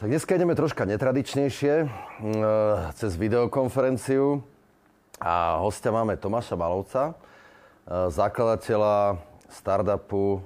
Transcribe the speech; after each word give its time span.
Tak 0.00 0.08
dneska 0.08 0.32
ideme 0.32 0.56
troška 0.56 0.88
netradičnejšie, 0.88 1.84
cez 2.96 3.12
videokonferenciu. 3.20 4.40
A 5.20 5.60
hostia 5.60 5.92
máme 5.92 6.16
Tomáša 6.16 6.56
Malovca, 6.56 7.20
zakladateľa 8.08 9.20
startupu 9.52 10.40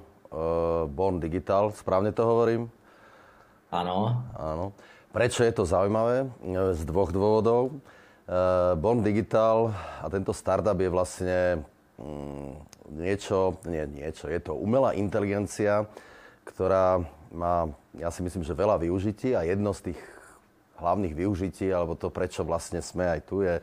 Born 0.91 1.23
Digital. 1.23 1.71
Správne 1.71 2.11
to 2.11 2.27
hovorím? 2.27 2.67
Áno. 3.71 4.27
Áno. 4.35 4.75
Prečo 5.15 5.47
je 5.47 5.55
to 5.55 5.63
zaujímavé? 5.63 6.27
Z 6.75 6.83
dvoch 6.83 7.15
dôvodov. 7.15 7.79
Born 8.75 9.07
Digital 9.07 9.71
a 10.03 10.11
tento 10.11 10.35
startup 10.35 10.75
je 10.75 10.91
vlastne 10.91 11.63
mm, 11.95 12.51
niečo, 12.91 13.55
nie 13.63 13.87
niečo, 13.87 14.27
je 14.27 14.51
to 14.51 14.51
umelá 14.51 14.91
inteligencia, 14.99 15.87
ktorá 16.43 17.07
má, 17.35 17.69
ja 17.99 18.09
si 18.09 18.23
myslím, 18.23 18.47
že 18.47 18.55
veľa 18.55 18.79
využití 18.79 19.35
a 19.35 19.43
jedno 19.43 19.75
z 19.75 19.91
tých 19.91 19.99
hlavných 20.79 21.13
využití, 21.13 21.67
alebo 21.69 21.99
to, 21.99 22.07
prečo 22.07 22.47
vlastne 22.47 22.79
sme 22.79 23.05
aj 23.07 23.19
tu, 23.27 23.43
je, 23.43 23.59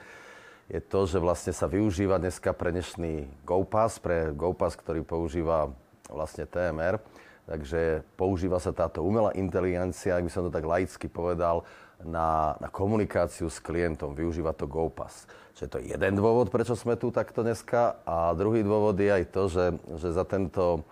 je 0.68 0.80
to, 0.80 1.08
že 1.08 1.18
vlastne 1.18 1.52
sa 1.56 1.66
využíva 1.68 2.20
dneska 2.20 2.52
pre 2.52 2.70
dnešný 2.70 3.44
GoPass, 3.48 3.98
pre 3.98 4.32
GoPass, 4.32 4.76
ktorý 4.76 5.04
používa 5.04 5.72
vlastne 6.08 6.44
TMR. 6.44 7.00
Takže 7.42 8.06
používa 8.14 8.62
sa 8.62 8.70
táto 8.70 9.02
umelá 9.02 9.34
inteligencia, 9.34 10.14
ak 10.14 10.24
by 10.24 10.30
som 10.30 10.46
to 10.46 10.54
tak 10.54 10.62
laicky 10.62 11.10
povedal, 11.10 11.66
na, 12.02 12.58
na 12.58 12.68
komunikáciu 12.70 13.46
s 13.46 13.62
klientom. 13.62 14.14
Využíva 14.14 14.54
to 14.54 14.66
GoPass. 14.66 15.26
Čiže 15.54 15.68
to 15.70 15.78
je 15.78 15.86
jeden 15.94 16.14
dôvod, 16.18 16.50
prečo 16.50 16.74
sme 16.74 16.98
tu 16.98 17.14
takto 17.14 17.46
dneska. 17.46 18.02
A 18.06 18.34
druhý 18.34 18.66
dôvod 18.66 18.98
je 18.98 19.10
aj 19.10 19.24
to, 19.30 19.42
že, 19.46 19.66
že 19.98 20.08
za 20.10 20.26
tento 20.26 20.82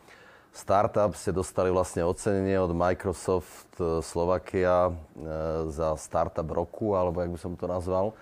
startup 0.50 1.14
ste 1.14 1.30
dostali 1.30 1.70
vlastne 1.70 2.02
ocenenie 2.02 2.58
od 2.58 2.74
Microsoft 2.74 3.70
e, 3.78 4.02
Slovakia 4.02 4.90
e, 4.90 4.92
za 5.70 5.94
startup 5.94 6.50
roku, 6.50 6.94
alebo 6.98 7.22
jak 7.22 7.30
by 7.30 7.38
som 7.38 7.52
to 7.54 7.66
nazval, 7.70 8.12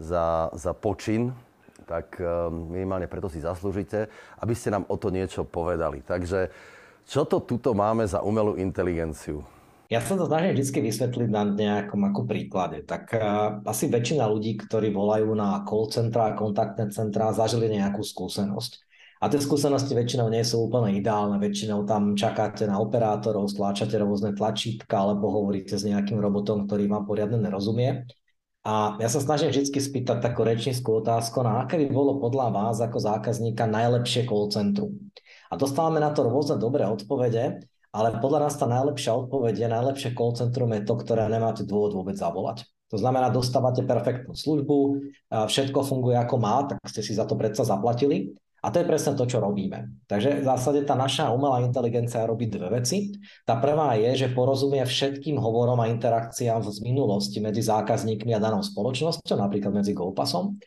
za, 0.00 0.48
za 0.56 0.72
počin. 0.72 1.36
Tak 1.84 2.18
e, 2.18 2.24
minimálne 2.50 3.06
preto 3.06 3.28
si 3.28 3.44
zaslúžite, 3.44 4.08
aby 4.40 4.54
ste 4.56 4.72
nám 4.72 4.88
o 4.88 4.96
to 4.96 5.12
niečo 5.12 5.44
povedali. 5.44 6.00
Takže 6.02 6.50
čo 7.06 7.22
to 7.22 7.38
tuto 7.38 7.70
máme 7.76 8.02
za 8.02 8.24
umelú 8.24 8.58
inteligenciu? 8.58 9.46
Ja 9.86 10.02
sa 10.02 10.18
to 10.18 10.26
snažím 10.26 10.58
vždy 10.58 10.90
vysvetliť 10.90 11.30
na 11.30 11.46
nejakom 11.46 12.02
ako 12.10 12.26
príklade. 12.26 12.82
Tak 12.82 13.14
uh, 13.14 13.62
asi 13.62 13.86
väčšina 13.86 14.26
ľudí, 14.26 14.58
ktorí 14.58 14.90
volajú 14.90 15.30
na 15.38 15.62
call 15.62 15.86
centra 15.94 16.34
a 16.34 16.36
kontaktné 16.36 16.90
centra, 16.90 17.30
zažili 17.30 17.70
nejakú 17.70 18.02
skúsenosť. 18.02 18.82
A 19.16 19.32
tie 19.32 19.40
skúsenosti 19.40 19.96
väčšinou 19.96 20.28
nie 20.28 20.44
sú 20.44 20.68
úplne 20.68 20.92
ideálne, 20.92 21.40
väčšinou 21.40 21.88
tam 21.88 22.12
čakáte 22.12 22.68
na 22.68 22.76
operátorov, 22.76 23.48
stláčate 23.48 23.96
rôzne 23.96 24.36
tlačítka 24.36 24.92
alebo 24.92 25.32
hovoríte 25.32 25.72
s 25.72 25.88
nejakým 25.88 26.20
robotom, 26.20 26.68
ktorý 26.68 26.84
vám 26.84 27.08
poriadne 27.08 27.40
nerozumie. 27.40 28.04
A 28.66 29.00
ja 29.00 29.08
sa 29.08 29.22
snažím 29.24 29.54
vždy 29.54 29.72
spýtať 29.72 30.20
takú 30.20 30.44
rečníckú 30.44 31.00
otázku, 31.00 31.40
na 31.40 31.64
aké 31.64 31.80
by 31.80 31.88
bolo 31.88 32.20
podľa 32.20 32.52
vás 32.52 32.76
ako 32.82 32.98
zákazníka 32.98 33.64
najlepšie 33.64 34.28
call 34.28 34.52
centrum. 34.52 34.92
A 35.48 35.56
dostávame 35.56 35.96
na 35.96 36.12
to 36.12 36.26
rôzne 36.26 36.60
dobré 36.60 36.84
odpovede, 36.84 37.62
ale 37.96 38.08
podľa 38.20 38.50
nás 38.50 38.58
tá 38.60 38.68
najlepšia 38.68 39.16
odpoveď 39.16 39.54
je, 39.64 39.68
najlepšie 39.70 40.10
call 40.12 40.36
centrum 40.36 40.68
je 40.76 40.84
to, 40.84 40.92
ktoré 40.98 41.24
nemáte 41.32 41.64
dôvod 41.64 41.96
vôbec 41.96 42.20
zavolať. 42.20 42.68
To 42.92 43.00
znamená, 43.00 43.32
dostávate 43.32 43.80
perfektnú 43.80 44.36
službu, 44.36 44.76
všetko 45.30 45.80
funguje 45.86 46.20
ako 46.20 46.36
má, 46.36 46.68
tak 46.68 46.78
ste 46.86 47.00
si 47.00 47.16
za 47.16 47.24
to 47.24 47.34
predsa 47.34 47.64
zaplatili 47.64 48.36
a 48.66 48.74
to 48.74 48.82
je 48.82 48.90
presne 48.90 49.14
to, 49.14 49.30
čo 49.30 49.38
robíme. 49.38 50.02
Takže 50.10 50.42
v 50.42 50.44
zásade 50.44 50.82
tá 50.82 50.98
naša 50.98 51.30
umelá 51.30 51.62
inteligencia 51.62 52.26
robí 52.26 52.50
dve 52.50 52.82
veci. 52.82 53.14
Tá 53.46 53.62
prvá 53.62 53.94
je, 53.94 54.26
že 54.26 54.34
porozumie 54.34 54.82
všetkým 54.82 55.38
hovorom 55.38 55.78
a 55.78 55.86
interakciám 55.86 56.66
z 56.66 56.82
minulosti 56.82 57.38
medzi 57.38 57.62
zákazníkmi 57.62 58.34
a 58.34 58.42
danou 58.42 58.66
spoločnosťou, 58.66 59.38
napríklad 59.38 59.70
medzi 59.70 59.94
GoPasom. 59.94 60.58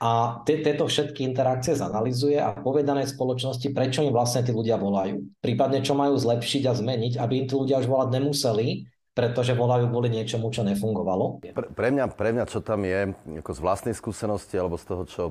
A 0.00 0.40
tieto 0.46 0.86
všetky 0.86 1.26
interakcie 1.26 1.74
zanalizuje 1.74 2.38
a 2.38 2.54
povie 2.54 2.86
danej 2.86 3.12
spoločnosti, 3.12 3.66
prečo 3.74 4.06
im 4.06 4.14
vlastne 4.14 4.46
tí 4.46 4.54
ľudia 4.54 4.78
volajú. 4.78 5.42
Prípadne, 5.42 5.82
čo 5.82 5.98
majú 5.98 6.16
zlepšiť 6.16 6.70
a 6.70 6.72
zmeniť, 6.72 7.18
aby 7.18 7.34
im 7.34 7.46
tí 7.50 7.54
ľudia 7.58 7.82
už 7.82 7.90
volať 7.90 8.08
nemuseli, 8.14 8.86
pretože 9.10 9.58
volajú 9.58 9.90
kvôli 9.90 10.08
niečomu, 10.08 10.54
čo 10.54 10.62
nefungovalo. 10.62 11.42
Pre, 11.42 11.68
pre, 11.74 11.88
mňa, 11.90 12.14
pre 12.14 12.30
mňa, 12.30 12.44
čo 12.46 12.62
tam 12.62 12.86
je, 12.86 13.12
ako 13.42 13.50
z 13.52 13.60
vlastnej 13.60 13.94
skúsenosti 13.98 14.54
alebo 14.54 14.78
z 14.78 14.84
toho, 14.86 15.02
čo, 15.04 15.24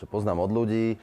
čo 0.00 0.04
poznám 0.08 0.42
od 0.42 0.50
ľudí, 0.50 0.96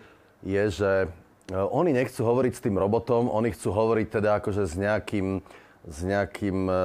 je, 0.46 0.64
že 0.70 0.92
e, 1.06 1.08
oni 1.54 1.94
nechcú 1.94 2.22
hovoriť 2.26 2.54
s 2.54 2.64
tým 2.64 2.78
robotom, 2.78 3.30
oni 3.32 3.54
chcú 3.54 3.74
hovoriť 3.74 4.08
teda 4.22 4.42
akože 4.42 4.64
s 4.68 4.74
nejakým, 4.78 5.42
s 5.88 5.98
nejakým 6.04 6.58
e, 6.70 6.76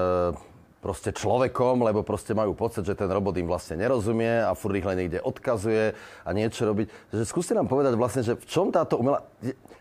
proste 0.83 1.15
človekom, 1.15 1.87
lebo 1.87 2.03
proste 2.03 2.35
majú 2.35 2.59
pocit, 2.59 2.83
že 2.83 2.99
ten 2.99 3.07
robot 3.07 3.39
im 3.39 3.47
vlastne 3.47 3.79
nerozumie 3.79 4.43
a 4.43 4.51
furt 4.59 4.75
ich 4.75 4.83
len 4.83 4.99
niekde 5.07 5.23
odkazuje 5.23 5.95
a 6.27 6.31
niečo 6.35 6.67
robiť. 6.67 6.91
Takže 7.15 7.25
skúste 7.25 7.55
nám 7.55 7.71
povedať 7.71 7.95
vlastne, 7.95 8.27
že 8.27 8.35
v 8.35 8.47
čom 8.51 8.75
táto 8.75 8.99
umelá... 8.99 9.23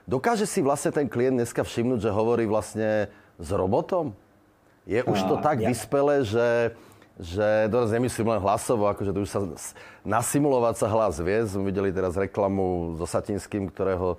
Dokáže 0.05 0.45
si 0.45 0.61
vlastne 0.61 0.93
ten 0.93 1.09
klient 1.09 1.41
dneska 1.41 1.65
všimnúť, 1.65 2.05
že 2.05 2.13
hovorí 2.13 2.45
vlastne 2.45 3.09
s 3.41 3.49
robotom? 3.49 4.13
Je 4.85 5.01
už 5.01 5.25
to 5.25 5.35
tak 5.41 5.61
ja. 5.61 5.73
vyspelé, 5.73 6.21
že 6.21 6.77
že 7.19 7.67
doraz 7.67 7.91
nemyslím 7.91 8.31
len 8.31 8.39
hlasovo, 8.39 8.87
akože 8.87 9.11
to 9.11 9.19
už 9.25 9.29
sa 9.29 9.41
nasimulovať 10.07 10.75
sa 10.79 10.87
hlas 10.87 11.19
vie. 11.19 11.37
Sme 11.43 11.69
videli 11.69 11.91
teraz 11.91 12.15
reklamu 12.15 12.95
so 12.95 13.03
Satinským, 13.03 13.67
ktorého 13.67 14.15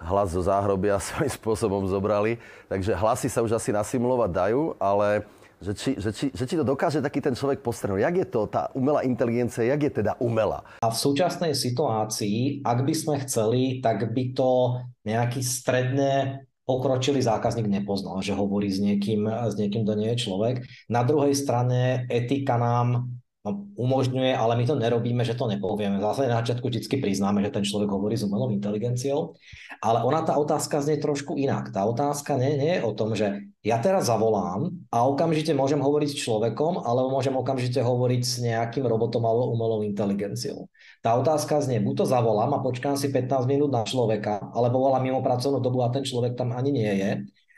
hlas 0.00 0.34
zo 0.34 0.42
záhrobia 0.42 0.98
svojím 1.04 1.30
spôsobom 1.30 1.86
zobrali. 1.86 2.42
Takže 2.66 2.96
hlasy 2.96 3.28
sa 3.30 3.40
už 3.40 3.56
asi 3.56 3.70
nasimulovať 3.70 4.30
dajú, 4.30 4.62
ale 4.82 5.24
že 5.64 5.72
či, 5.72 5.90
že, 5.96 6.10
či, 6.12 6.26
že 6.34 6.44
či 6.44 6.60
to 6.60 6.66
dokáže 6.66 7.00
taký 7.00 7.24
ten 7.24 7.32
človek 7.32 7.64
postrhnúť. 7.64 8.04
Jak 8.04 8.16
je 8.20 8.26
to, 8.28 8.40
tá 8.44 8.68
umelá 8.76 9.00
inteligencia, 9.06 9.64
jak 9.64 9.80
je 9.80 9.92
teda 10.04 10.12
umelá? 10.20 10.60
A 10.84 10.92
v 10.92 10.98
súčasnej 10.98 11.56
situácii, 11.56 12.60
ak 12.60 12.84
by 12.84 12.94
sme 12.94 13.16
chceli, 13.24 13.80
tak 13.80 14.12
by 14.12 14.24
to 14.36 14.82
nejaký 15.08 15.40
stredne 15.40 16.44
pokročilý 16.64 17.20
zákazník 17.20 17.68
nepoznal, 17.68 18.20
že 18.24 18.36
hovorí 18.36 18.72
s 18.72 18.80
niekým, 18.80 19.28
s 19.28 19.54
niekým, 19.56 19.84
kto 19.84 19.94
nie 19.96 20.08
je 20.16 20.22
človek. 20.28 20.64
Na 20.88 21.04
druhej 21.04 21.36
strane 21.36 22.08
etika 22.08 22.56
nám 22.56 23.14
no, 23.44 23.68
umožňuje, 23.76 24.32
ale 24.32 24.56
my 24.56 24.64
to 24.64 24.74
nerobíme, 24.74 25.20
že 25.20 25.36
to 25.36 25.44
nepovieme. 25.44 26.00
V 26.00 26.06
zásade 26.08 26.32
na 26.32 26.40
začiatku 26.40 26.64
vždy 26.72 26.96
priznáme, 26.96 27.44
že 27.44 27.52
ten 27.52 27.64
človek 27.64 27.92
hovorí 27.92 28.16
s 28.16 28.24
umelou 28.24 28.48
inteligenciou, 28.48 29.36
ale 29.84 30.00
ona 30.00 30.24
tá 30.24 30.40
otázka 30.40 30.80
znie 30.80 30.96
trošku 30.96 31.36
inak. 31.36 31.68
Tá 31.68 31.84
otázka 31.84 32.40
nie, 32.40 32.56
nie 32.56 32.72
je 32.80 32.82
o 32.82 32.92
tom, 32.96 33.12
že 33.12 33.44
ja 33.60 33.80
teraz 33.80 34.08
zavolám 34.08 34.72
a 34.88 35.04
okamžite 35.04 35.52
môžem 35.52 35.80
hovoriť 35.80 36.08
s 36.12 36.20
človekom, 36.24 36.84
alebo 36.84 37.12
môžem 37.12 37.36
okamžite 37.36 37.80
hovoriť 37.84 38.22
s 38.24 38.34
nejakým 38.40 38.84
robotom 38.88 39.24
alebo 39.24 39.52
umelou 39.52 39.84
inteligenciou. 39.84 40.72
Tá 41.04 41.16
otázka 41.16 41.60
znie, 41.60 41.84
buď 41.84 42.04
to 42.04 42.06
zavolám 42.08 42.52
a 42.56 42.64
počkám 42.64 42.96
si 42.96 43.12
15 43.12 43.44
minút 43.44 43.72
na 43.72 43.84
človeka, 43.84 44.40
alebo 44.56 44.84
volám 44.84 45.04
mimo 45.04 45.20
pracovnú 45.20 45.60
dobu 45.60 45.84
a 45.84 45.92
ten 45.92 46.04
človek 46.04 46.36
tam 46.36 46.56
ani 46.56 46.72
nie 46.72 46.92
je, 46.96 47.10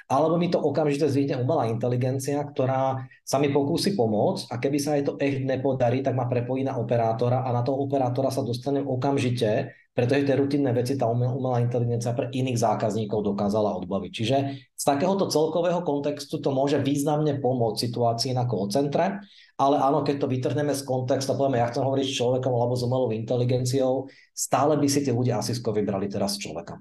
alebo 0.06 0.39
mi 0.39 0.47
to 0.47 0.62
okamžite 0.62 1.11
zvýhne 1.11 1.43
umelá 1.43 1.67
inteligencia, 1.67 2.39
ktorá 2.47 3.11
sa 3.27 3.43
mi 3.43 3.50
pokúsi 3.50 3.99
pomôcť 3.99 4.55
a 4.55 4.62
keby 4.62 4.78
sa 4.78 4.94
jej 4.94 5.03
to 5.03 5.19
echt 5.19 5.43
nepodarí, 5.43 5.99
tak 5.99 6.15
ma 6.15 6.31
prepojí 6.31 6.62
na 6.62 6.78
operátora 6.78 7.43
a 7.43 7.50
na 7.50 7.67
toho 7.67 7.83
operátora 7.83 8.31
sa 8.31 8.47
dostanem 8.47 8.87
okamžite, 8.87 9.75
pretože 9.91 10.28
tie 10.28 10.39
rutinné 10.39 10.71
veci 10.71 10.95
tá 10.95 11.11
umelá 11.11 11.59
inteligencia 11.59 12.15
pre 12.15 12.31
iných 12.31 12.55
zákazníkov 12.55 13.34
dokázala 13.34 13.75
odbaviť. 13.83 14.11
Čiže 14.15 14.37
z 14.78 14.84
takéhoto 14.87 15.27
celkového 15.27 15.83
kontextu 15.83 16.39
to 16.39 16.55
môže 16.55 16.78
významne 16.87 17.43
pomôcť 17.43 17.91
situácii 17.91 18.31
na 18.37 18.47
call 18.47 18.71
centre, 18.71 19.27
ale 19.59 19.77
áno, 19.81 20.06
keď 20.06 20.22
to 20.22 20.31
vytrhneme 20.31 20.77
z 20.77 20.87
kontextu 20.87 21.33
a 21.33 21.39
povieme, 21.41 21.59
ja 21.59 21.72
chcem 21.72 21.83
hovoriť 21.83 22.06
s 22.06 22.19
človekom 22.21 22.53
alebo 22.55 22.78
s 22.78 22.84
umelou 22.87 23.11
inteligenciou, 23.11 24.06
stále 24.37 24.78
by 24.78 24.87
si 24.87 25.03
tí 25.03 25.11
ľudia 25.11 25.43
asi 25.43 25.56
vybrali 25.56 26.06
teraz 26.06 26.39
človeka. 26.39 26.78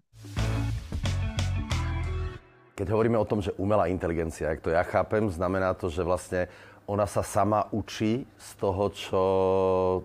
Keď 2.76 2.88
hovoríme 2.92 3.16
o 3.16 3.24
tom, 3.24 3.40
že 3.40 3.56
umelá 3.56 3.88
inteligencia, 3.88 4.52
ak 4.52 4.60
to 4.60 4.70
ja 4.70 4.84
chápem, 4.84 5.32
znamená 5.32 5.72
to, 5.72 5.88
že 5.88 6.04
vlastne 6.04 6.52
ona 6.86 7.10
sa 7.10 7.26
sama 7.26 7.66
učí 7.74 8.28
z 8.38 8.50
toho, 8.62 8.84
čo, 8.94 9.24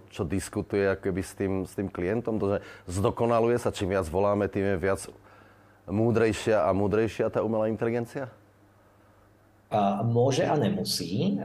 čo 0.08 0.22
diskutuje 0.24 0.88
akoby 0.88 1.20
s 1.20 1.32
tým, 1.36 1.52
s 1.66 1.76
tým 1.76 1.92
klientom, 1.92 2.40
to, 2.40 2.56
že 2.56 2.58
zdokonaluje 2.88 3.60
sa, 3.60 3.74
čím 3.74 3.92
viac 3.92 4.08
voláme, 4.08 4.48
tým 4.48 4.64
je 4.64 4.76
viac 4.80 5.00
múdrejšia 5.90 6.64
a 6.64 6.70
múdrejšia 6.72 7.28
tá 7.28 7.44
umelá 7.44 7.68
inteligencia? 7.68 8.32
Môže 10.02 10.50
a 10.50 10.58
nemusí. 10.58 11.38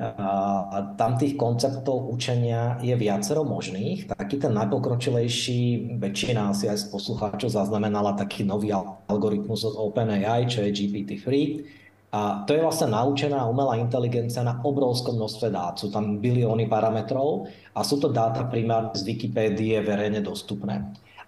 Tam 0.97 1.13
tých 1.13 1.37
konceptov 1.37 2.09
učenia 2.09 2.81
je 2.81 2.97
viacero 2.97 3.45
možných. 3.45 4.09
Taký 4.09 4.41
ten 4.41 4.49
najpokročilejší, 4.57 5.93
väčšina 6.01 6.49
asi 6.49 6.65
aj 6.65 6.77
z 6.81 6.85
poslucháčov 6.89 7.53
zaznamenala 7.53 8.17
taký 8.17 8.41
nový 8.41 8.73
algoritmus 9.05 9.69
od 9.69 9.77
OpenAI, 9.77 10.49
čo 10.49 10.65
je 10.65 10.73
GPT-3. 10.73 11.29
A 12.15 12.47
to 12.49 12.57
je 12.57 12.65
vlastne 12.65 12.95
naučená 12.95 13.45
umelá 13.45 13.77
inteligencia 13.77 14.41
na 14.41 14.57
obrovskom 14.57 15.21
množstve 15.21 15.51
dát. 15.53 15.77
Sú 15.77 15.93
tam 15.93 16.17
bilióny 16.17 16.65
parametrov 16.65 17.45
a 17.77 17.85
sú 17.85 18.01
to 18.01 18.09
dáta 18.09 18.49
primárne 18.49 18.95
z 18.97 19.05
Wikipédie 19.05 19.77
verejne 19.85 20.25
dostupné. 20.25 20.81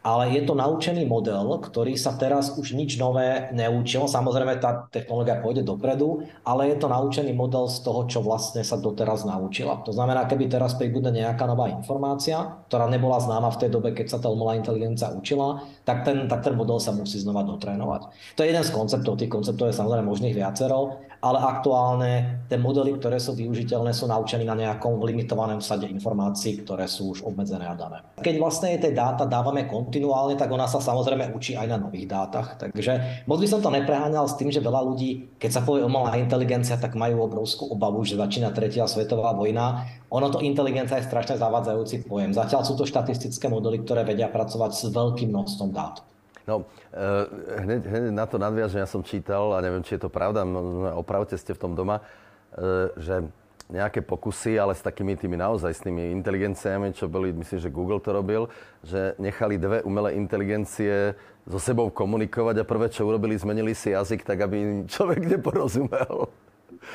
Ale 0.03 0.33
je 0.33 0.41
to 0.45 0.53
naučený 0.53 1.03
model, 1.05 1.59
ktorý 1.59 1.97
sa 1.99 2.15
teraz 2.15 2.55
už 2.55 2.73
nič 2.77 2.95
nové 2.95 3.49
neučil. 3.51 4.05
Samozrejme, 4.07 4.61
tá 4.61 4.87
technológia 4.89 5.39
pôjde 5.41 5.63
dopredu, 5.65 6.25
ale 6.47 6.71
je 6.71 6.77
to 6.79 6.87
naučený 6.87 7.33
model 7.33 7.67
z 7.67 7.83
toho, 7.83 8.05
čo 8.07 8.19
vlastne 8.23 8.61
sa 8.61 8.79
doteraz 8.79 9.27
naučila. 9.27 9.81
To 9.83 9.91
znamená, 9.91 10.29
keby 10.29 10.47
teraz 10.47 10.77
pribudne 10.77 11.11
nejaká 11.11 11.43
nová 11.49 11.67
informácia, 11.71 12.59
ktorá 12.71 12.87
nebola 12.87 13.19
známa 13.19 13.51
v 13.53 13.67
tej 13.67 13.69
dobe, 13.73 13.91
keď 13.91 14.07
sa 14.15 14.19
tá 14.21 14.27
umelá 14.31 14.55
inteligencia 14.55 15.11
učila, 15.11 15.63
tak 15.83 16.07
ten, 16.07 16.27
tak 16.27 16.43
ten 16.43 16.55
model 16.55 16.77
sa 16.79 16.95
musí 16.95 17.19
znova 17.19 17.43
dotrénovať. 17.43 18.01
To 18.35 18.43
je 18.43 18.49
jeden 18.51 18.63
z 18.63 18.71
konceptov, 18.71 19.19
tých 19.19 19.31
konceptov 19.31 19.71
je 19.71 19.79
samozrejme 19.79 20.07
možných 20.07 20.35
viacero, 20.35 21.06
ale 21.21 21.41
aktuálne 21.41 22.45
tie 22.45 22.55
modely, 22.55 22.95
ktoré 23.01 23.17
sú 23.17 23.33
využiteľné, 23.33 23.91
sú 23.91 24.05
naučení 24.05 24.45
na 24.45 24.53
nejakom 24.53 25.01
limitovanom 25.01 25.59
sade 25.59 25.89
informácií, 25.89 26.61
ktoré 26.61 26.85
sú 26.85 27.17
už 27.17 27.25
obmedzené 27.25 27.65
a 27.65 27.75
dané. 27.75 27.99
Keď 28.21 28.35
vlastne 28.37 28.77
tie 28.77 28.93
dáta 28.93 29.25
dávame 29.25 29.65
kontinuálne, 29.65 30.37
tak 30.37 30.53
ona 30.53 30.69
sa 30.69 30.77
samozrejme 30.77 31.33
učí 31.33 31.57
aj 31.57 31.67
na 31.67 31.77
nových 31.81 32.07
dátach. 32.07 32.61
Takže 32.61 33.25
moc 33.25 33.41
by 33.41 33.47
som 33.49 33.59
to 33.59 33.73
nepreháňal 33.73 34.29
s 34.29 34.37
tým, 34.37 34.53
že 34.53 34.63
veľa 34.63 34.81
ľudí, 34.85 35.39
keď 35.41 35.51
sa 35.57 35.61
povie 35.65 35.83
umelá 35.83 36.15
inteligencia, 36.21 36.77
tak 36.77 36.93
majú 36.93 37.25
obrovskú 37.25 37.67
obavu, 37.73 38.05
že 38.05 38.17
začína 38.17 38.53
tretia 38.53 38.85
svetová 38.85 39.33
vojna. 39.33 39.89
Ono 40.13 40.27
to 40.31 40.39
inteligencia 40.39 41.01
je 41.01 41.09
strašne 41.09 41.35
zavádzajúci 41.35 42.07
pojem. 42.07 42.31
Zatiaľ 42.31 42.61
sú 42.63 42.79
to 42.79 42.87
štatistické 42.87 43.51
modely, 43.51 43.83
ktoré 43.83 44.07
vedia 44.07 44.31
pracovať 44.31 44.71
s 44.71 44.83
veľkým 44.93 45.33
množstvom 45.33 45.69
dát. 45.73 45.99
No, 46.47 46.63
uh, 46.63 47.27
hneď, 47.59 47.83
hneď 47.83 48.15
na 48.15 48.23
to 48.23 48.39
nadviažem, 48.39 48.79
ja 48.79 48.87
som 48.87 49.03
čítal, 49.03 49.51
a 49.51 49.59
neviem, 49.59 49.83
či 49.83 49.99
je 49.99 50.07
to 50.07 50.09
pravda, 50.09 50.47
opravte 50.95 51.35
ste 51.35 51.51
v 51.51 51.59
tom 51.59 51.75
doma, 51.75 51.99
uh, 51.99 52.87
že 52.95 53.27
nejaké 53.67 53.99
pokusy, 53.99 54.55
ale 54.55 54.71
s 54.71 54.79
takými 54.79 55.19
tými 55.19 55.35
naozaj 55.35 55.75
s 55.75 55.83
tými 55.83 56.15
inteligenciami, 56.15 56.95
čo 56.95 57.11
boli, 57.11 57.35
myslím, 57.35 57.59
že 57.59 57.67
Google 57.67 57.99
to 57.99 58.15
robil, 58.15 58.47
že 58.79 59.11
nechali 59.19 59.59
dve 59.59 59.83
umelé 59.83 60.15
inteligencie 60.15 61.19
so 61.43 61.59
sebou 61.59 61.91
komunikovať 61.91 62.63
a 62.63 62.67
prvé, 62.67 62.87
čo 62.87 63.03
urobili, 63.03 63.35
zmenili 63.35 63.75
si 63.75 63.91
jazyk 63.91 64.23
tak, 64.23 64.39
aby 64.39 64.55
im 64.55 64.71
človek 64.87 65.19
neporozumel. 65.35 66.31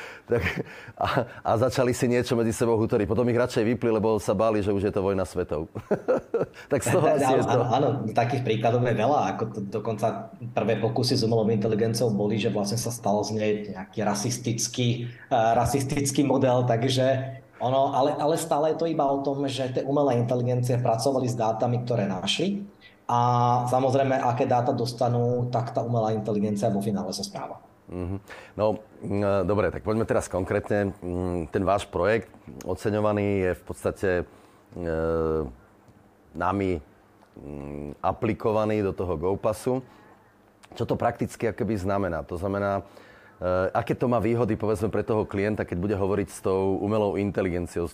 tak, 0.31 0.43
a, 0.95 1.27
a 1.43 1.51
začali 1.59 1.91
si 1.91 2.07
niečo 2.07 2.33
medzi 2.39 2.55
sebou 2.55 2.79
hutoriť. 2.79 3.05
Potom 3.05 3.27
ich 3.27 3.35
radšej 3.35 3.63
vypli, 3.75 3.89
lebo 3.91 4.15
sa 4.17 4.31
báli, 4.31 4.63
že 4.63 4.71
už 4.71 4.87
je 4.87 4.93
to 4.93 5.03
vojna 5.03 5.27
svetov. 5.27 5.67
tak 6.71 6.79
z 6.79 6.87
toho 6.95 7.05
asi 7.11 7.33
je 7.37 7.43
to... 7.43 7.59
Áno, 7.67 7.87
takých 8.15 8.41
príkladov 8.47 8.87
je 8.87 8.95
veľa. 8.95 9.19
Ako 9.35 9.43
to, 9.51 9.59
dokonca 9.67 10.31
prvé 10.55 10.79
pokusy 10.79 11.19
s 11.19 11.27
umelou 11.27 11.47
inteligenciou 11.51 12.11
boli, 12.11 12.39
že 12.39 12.47
vlastne 12.47 12.79
sa 12.79 12.89
stal 12.89 13.19
z 13.27 13.31
nej 13.35 13.51
nejaký 13.75 13.99
rasistický, 14.03 15.11
uh, 15.27 15.55
rasistický 15.59 16.23
model, 16.23 16.63
takže 16.63 17.39
ono, 17.63 17.95
ale, 17.95 18.15
ale 18.19 18.35
stále 18.35 18.75
je 18.75 18.79
to 18.79 18.91
iba 18.91 19.07
o 19.07 19.23
tom, 19.23 19.47
že 19.47 19.71
tie 19.71 19.83
umelé 19.87 20.19
inteligencie 20.19 20.75
pracovali 20.83 21.31
s 21.31 21.35
dátami, 21.39 21.87
ktoré 21.87 22.07
našli 22.11 22.63
a 23.07 23.19
samozrejme, 23.67 24.15
aké 24.15 24.47
dáta 24.47 24.71
dostanú, 24.71 25.51
tak 25.51 25.75
tá 25.75 25.83
umelá 25.83 26.15
inteligencia 26.15 26.71
vo 26.71 26.79
finále 26.79 27.11
sa 27.11 27.23
správa. 27.23 27.59
Mm-hmm. 27.93 28.19
No, 28.57 28.81
mm, 29.05 29.45
dobre, 29.45 29.69
tak 29.69 29.85
poďme 29.85 30.09
teraz 30.09 30.25
konkrétne. 30.25 30.97
Mm, 31.05 31.45
ten 31.53 31.61
váš 31.61 31.85
projekt 31.85 32.33
oceňovaný 32.65 33.45
je 33.45 33.51
v 33.53 33.63
podstate 33.63 34.09
e, 34.17 34.25
nami 36.33 36.81
mm, 37.37 38.01
aplikovaný 38.01 38.81
do 38.81 38.97
toho 38.97 39.13
GoPassu. 39.13 39.85
Čo 40.73 40.89
to 40.89 40.97
prakticky 40.97 41.53
akoby 41.53 41.77
znamená? 41.77 42.25
To 42.25 42.33
znamená, 42.33 42.81
e, 42.81 42.83
aké 43.77 43.93
to 43.93 44.09
má 44.09 44.17
výhody 44.17 44.57
povedzme 44.57 44.89
pre 44.89 45.05
toho 45.05 45.29
klienta, 45.29 45.61
keď 45.61 45.77
bude 45.77 45.93
hovoriť 45.93 46.27
s 46.33 46.41
tou 46.41 46.81
umelou 46.81 47.13
inteligenciou. 47.21 47.93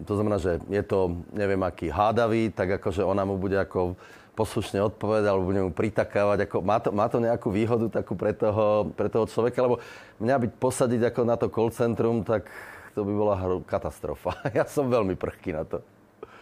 to 0.00 0.12
znamená, 0.16 0.40
že 0.40 0.64
je 0.72 0.80
to 0.80 1.20
neviem 1.36 1.60
aký 1.60 1.92
hádavý, 1.92 2.48
tak 2.48 2.80
akože 2.80 3.04
ona 3.04 3.28
mu 3.28 3.36
bude 3.36 3.60
ako 3.60 4.00
poslušne 4.34 4.82
odpovedať 4.82 5.30
alebo 5.30 5.48
budem 5.48 5.64
mu 5.70 5.72
pritakávať. 5.72 6.50
Ako, 6.50 6.56
má, 6.60 6.76
to, 6.82 6.90
má 6.90 7.06
to 7.06 7.22
nejakú 7.22 7.48
výhodu 7.54 8.02
takú 8.02 8.18
pre 8.18 8.34
toho, 8.34 8.90
pre 8.98 9.06
toho 9.06 9.24
človeka? 9.30 9.62
Lebo 9.62 9.78
mňa 10.18 10.36
byť 10.42 10.52
posadiť 10.58 11.00
ako 11.14 11.20
na 11.22 11.36
to 11.38 11.46
call 11.48 11.70
centrum, 11.70 12.26
tak 12.26 12.50
to 12.94 13.06
by 13.06 13.12
bola 13.14 13.34
katastrofa. 13.64 14.38
Ja 14.58 14.66
som 14.66 14.90
veľmi 14.90 15.14
prchký 15.14 15.54
na 15.54 15.64
to. 15.64 15.82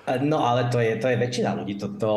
No 0.03 0.43
ale 0.43 0.67
to 0.67 0.83
je, 0.83 0.99
to 0.99 1.07
je 1.07 1.15
väčšina 1.15 1.55
ľudí. 1.55 1.79
To, 1.79 1.87
to, 1.95 2.13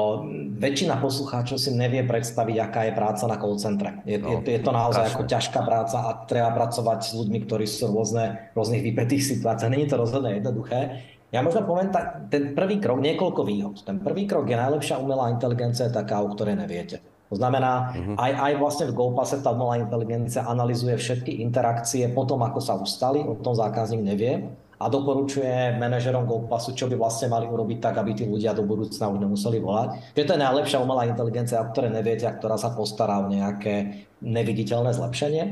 väčšina 0.57 0.97
poslucháčov 0.97 1.61
si 1.61 1.69
nevie 1.69 2.01
predstaviť, 2.01 2.57
aká 2.57 2.81
je 2.89 2.97
práca 2.97 3.23
na 3.29 3.37
call 3.37 3.61
centre. 3.61 4.01
Je, 4.09 4.17
no, 4.17 4.41
je, 4.41 4.57
je 4.57 4.61
to 4.65 4.73
naozaj 4.73 5.13
ako 5.13 5.29
ťažká 5.29 5.61
práca 5.61 6.01
a 6.01 6.25
treba 6.25 6.49
pracovať 6.57 6.99
s 7.05 7.11
ľuďmi, 7.13 7.45
ktorí 7.45 7.69
sú 7.69 7.93
rôzne, 7.93 8.49
rôznych 8.57 8.81
vypetých 8.81 9.37
situáciách. 9.37 9.69
Není 9.69 9.85
to 9.85 10.01
rozhodne 10.01 10.33
jednoduché. 10.41 11.05
Ja 11.33 11.41
možno 11.41 11.65
poviem 11.65 11.89
tak, 11.89 12.29
ten 12.29 12.53
prvý 12.53 12.77
krok, 12.77 13.01
niekoľko 13.01 13.41
výhod. 13.43 13.75
Ten 13.81 13.99
prvý 13.99 14.29
krok 14.29 14.45
je 14.45 14.57
najlepšia 14.57 15.01
umelá 15.01 15.33
inteligencia, 15.33 15.89
taká, 15.89 16.21
o 16.21 16.31
ktorej 16.31 16.55
neviete. 16.55 17.01
To 17.33 17.35
znamená, 17.41 17.89
uh-huh. 17.89 18.15
aj, 18.21 18.31
aj 18.37 18.53
vlastne 18.61 18.85
v 18.85 18.95
GoPase 18.95 19.41
tá 19.41 19.49
umelá 19.49 19.81
inteligencia 19.81 20.45
analizuje 20.45 20.93
všetky 20.93 21.41
interakcie 21.41 22.05
potom, 22.13 22.45
ako 22.45 22.59
sa 22.61 22.77
ustali, 22.77 23.25
o 23.25 23.33
tom 23.41 23.57
zákazník 23.57 24.05
nevie 24.05 24.45
a 24.75 24.85
doporučuje 24.91 25.79
manažerom 25.79 26.27
GoPasu, 26.27 26.75
čo 26.75 26.91
by 26.91 26.99
vlastne 26.99 27.31
mali 27.31 27.47
urobiť 27.47 27.79
tak, 27.79 27.95
aby 27.97 28.11
tí 28.11 28.27
ľudia 28.27 28.51
do 28.51 28.67
budúcna 28.67 29.07
už 29.07 29.23
nemuseli 29.23 29.57
volať. 29.63 30.13
Že 30.13 30.25
to 30.27 30.33
je 30.35 30.45
najlepšia 30.45 30.83
umelá 30.83 31.07
inteligencia, 31.07 31.63
o 31.63 31.71
ktorej 31.71 31.95
neviete 31.95 32.27
a 32.27 32.35
ktorá 32.35 32.59
sa 32.59 32.75
postará 32.75 33.23
o 33.23 33.31
nejaké 33.31 34.05
neviditeľné 34.19 34.91
zlepšenie. 34.91 35.43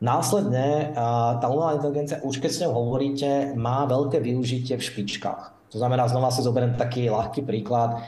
Následne 0.00 0.96
tá 1.38 1.46
umelá 1.52 1.76
inteligencia, 1.76 2.24
už 2.24 2.40
keď 2.40 2.50
s 2.50 2.60
ňou 2.64 2.72
hovoríte, 2.72 3.52
má 3.52 3.84
veľké 3.84 4.16
využitie 4.16 4.80
v 4.80 4.82
špičkách. 4.82 5.60
To 5.70 5.78
znamená, 5.78 6.10
znova 6.10 6.34
si 6.34 6.42
zoberiem 6.42 6.74
taký 6.74 7.06
ľahký 7.06 7.46
príklad. 7.46 8.02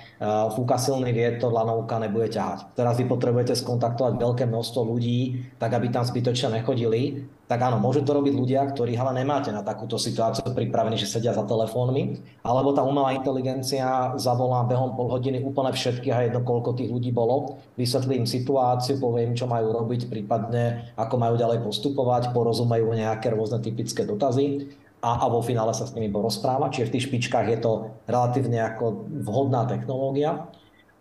Fúka 0.58 0.82
silný 0.82 1.14
vietor, 1.14 1.54
lanovka 1.54 1.94
nebude 2.02 2.26
ťahať. 2.32 2.74
Teraz 2.74 2.98
vy 2.98 3.06
potrebujete 3.06 3.54
skontaktovať 3.54 4.18
veľké 4.18 4.44
množstvo 4.50 4.82
ľudí, 4.82 5.46
tak 5.62 5.78
aby 5.78 5.86
tam 5.94 6.02
zbytočne 6.02 6.58
nechodili. 6.58 7.28
Tak 7.52 7.68
áno, 7.68 7.76
môžu 7.76 8.00
to 8.00 8.16
robiť 8.16 8.32
ľudia, 8.32 8.64
ktorí 8.64 8.96
ale 8.96 9.12
nemáte 9.20 9.52
na 9.52 9.60
takúto 9.60 10.00
situáciu 10.00 10.56
pripravení, 10.56 10.96
že 10.96 11.04
sedia 11.04 11.36
za 11.36 11.44
telefónmi. 11.44 12.16
Alebo 12.40 12.72
tá 12.72 12.80
umelá 12.80 13.12
inteligencia 13.12 14.16
zavolá 14.16 14.64
behom 14.64 14.96
pol 14.96 15.12
hodiny 15.12 15.44
úplne 15.44 15.68
všetkých 15.68 16.14
a 16.16 16.24
jedno, 16.24 16.40
koľko 16.48 16.80
tých 16.80 16.88
ľudí 16.88 17.12
bolo. 17.12 17.60
Vysvetlím 17.76 18.24
situáciu, 18.24 18.96
poviem, 18.96 19.36
čo 19.36 19.44
majú 19.44 19.68
robiť, 19.68 20.08
prípadne 20.08 20.96
ako 20.96 21.14
majú 21.20 21.36
ďalej 21.36 21.60
postupovať, 21.60 22.32
porozumejú 22.32 22.88
nejaké 22.88 23.28
rôzne 23.28 23.60
typické 23.60 24.08
dotazy 24.08 24.72
a, 25.04 25.20
a 25.20 25.28
vo 25.28 25.44
finále 25.44 25.76
sa 25.76 25.84
s 25.84 25.92
nimi 25.92 26.08
porozpráva. 26.08 26.72
Čiže 26.72 26.88
v 26.88 26.92
tých 26.96 27.04
špičkách 27.12 27.52
je 27.52 27.58
to 27.60 27.72
relatívne 28.08 28.64
ako 28.64 29.12
vhodná 29.28 29.68
technológia. 29.68 30.48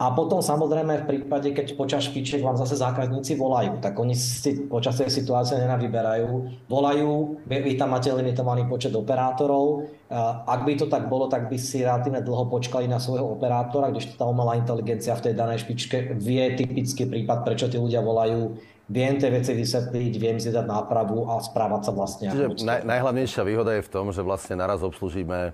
A 0.01 0.09
potom 0.17 0.41
samozrejme 0.41 1.05
v 1.05 1.05
prípade, 1.05 1.53
keď 1.53 1.77
počas 1.77 2.09
špičiek 2.09 2.41
vám 2.41 2.57
zase 2.57 2.73
zákazníci 2.73 3.37
volajú, 3.37 3.77
tak 3.85 3.93
oni 4.01 4.17
si 4.17 4.65
počas 4.65 4.97
tej 4.97 5.13
situácie 5.13 5.61
nenavyberajú. 5.61 6.65
Volajú, 6.65 7.37
vy 7.45 7.77
tam 7.77 7.93
máte 7.93 8.09
limitovaný 8.09 8.65
počet 8.65 8.97
operátorov. 8.97 9.85
Ak 10.49 10.65
by 10.65 10.73
to 10.73 10.89
tak 10.89 11.05
bolo, 11.05 11.29
tak 11.29 11.53
by 11.53 11.57
si 11.61 11.85
relatívne 11.85 12.25
dlho 12.25 12.49
počkali 12.49 12.89
na 12.89 12.97
svojho 12.97 13.29
operátora, 13.37 13.93
kdežto 13.93 14.17
tá 14.17 14.25
umelá 14.25 14.57
inteligencia 14.57 15.13
v 15.13 15.29
tej 15.29 15.33
danej 15.37 15.69
špičke 15.69 16.17
vie 16.17 16.49
typický 16.57 17.05
prípad, 17.05 17.45
prečo 17.45 17.69
tí 17.69 17.77
ľudia 17.77 18.01
volajú 18.01 18.57
viem 18.89 19.21
tie 19.21 19.29
veci 19.29 19.53
vysvetliť, 19.53 20.13
viem 20.17 20.41
si 20.41 20.49
dať 20.49 20.65
nápravu 20.65 21.29
a 21.29 21.37
správať 21.45 21.81
sa 21.85 21.91
vlastne. 21.93 22.27
Čiže 22.33 22.65
naj, 22.65 22.89
najhlavnejšia 22.89 23.43
výhoda 23.45 23.77
je 23.77 23.85
v 23.85 23.91
tom, 23.93 24.09
že 24.09 24.25
vlastne 24.25 24.57
naraz 24.57 24.81
obslužíme 24.81 25.53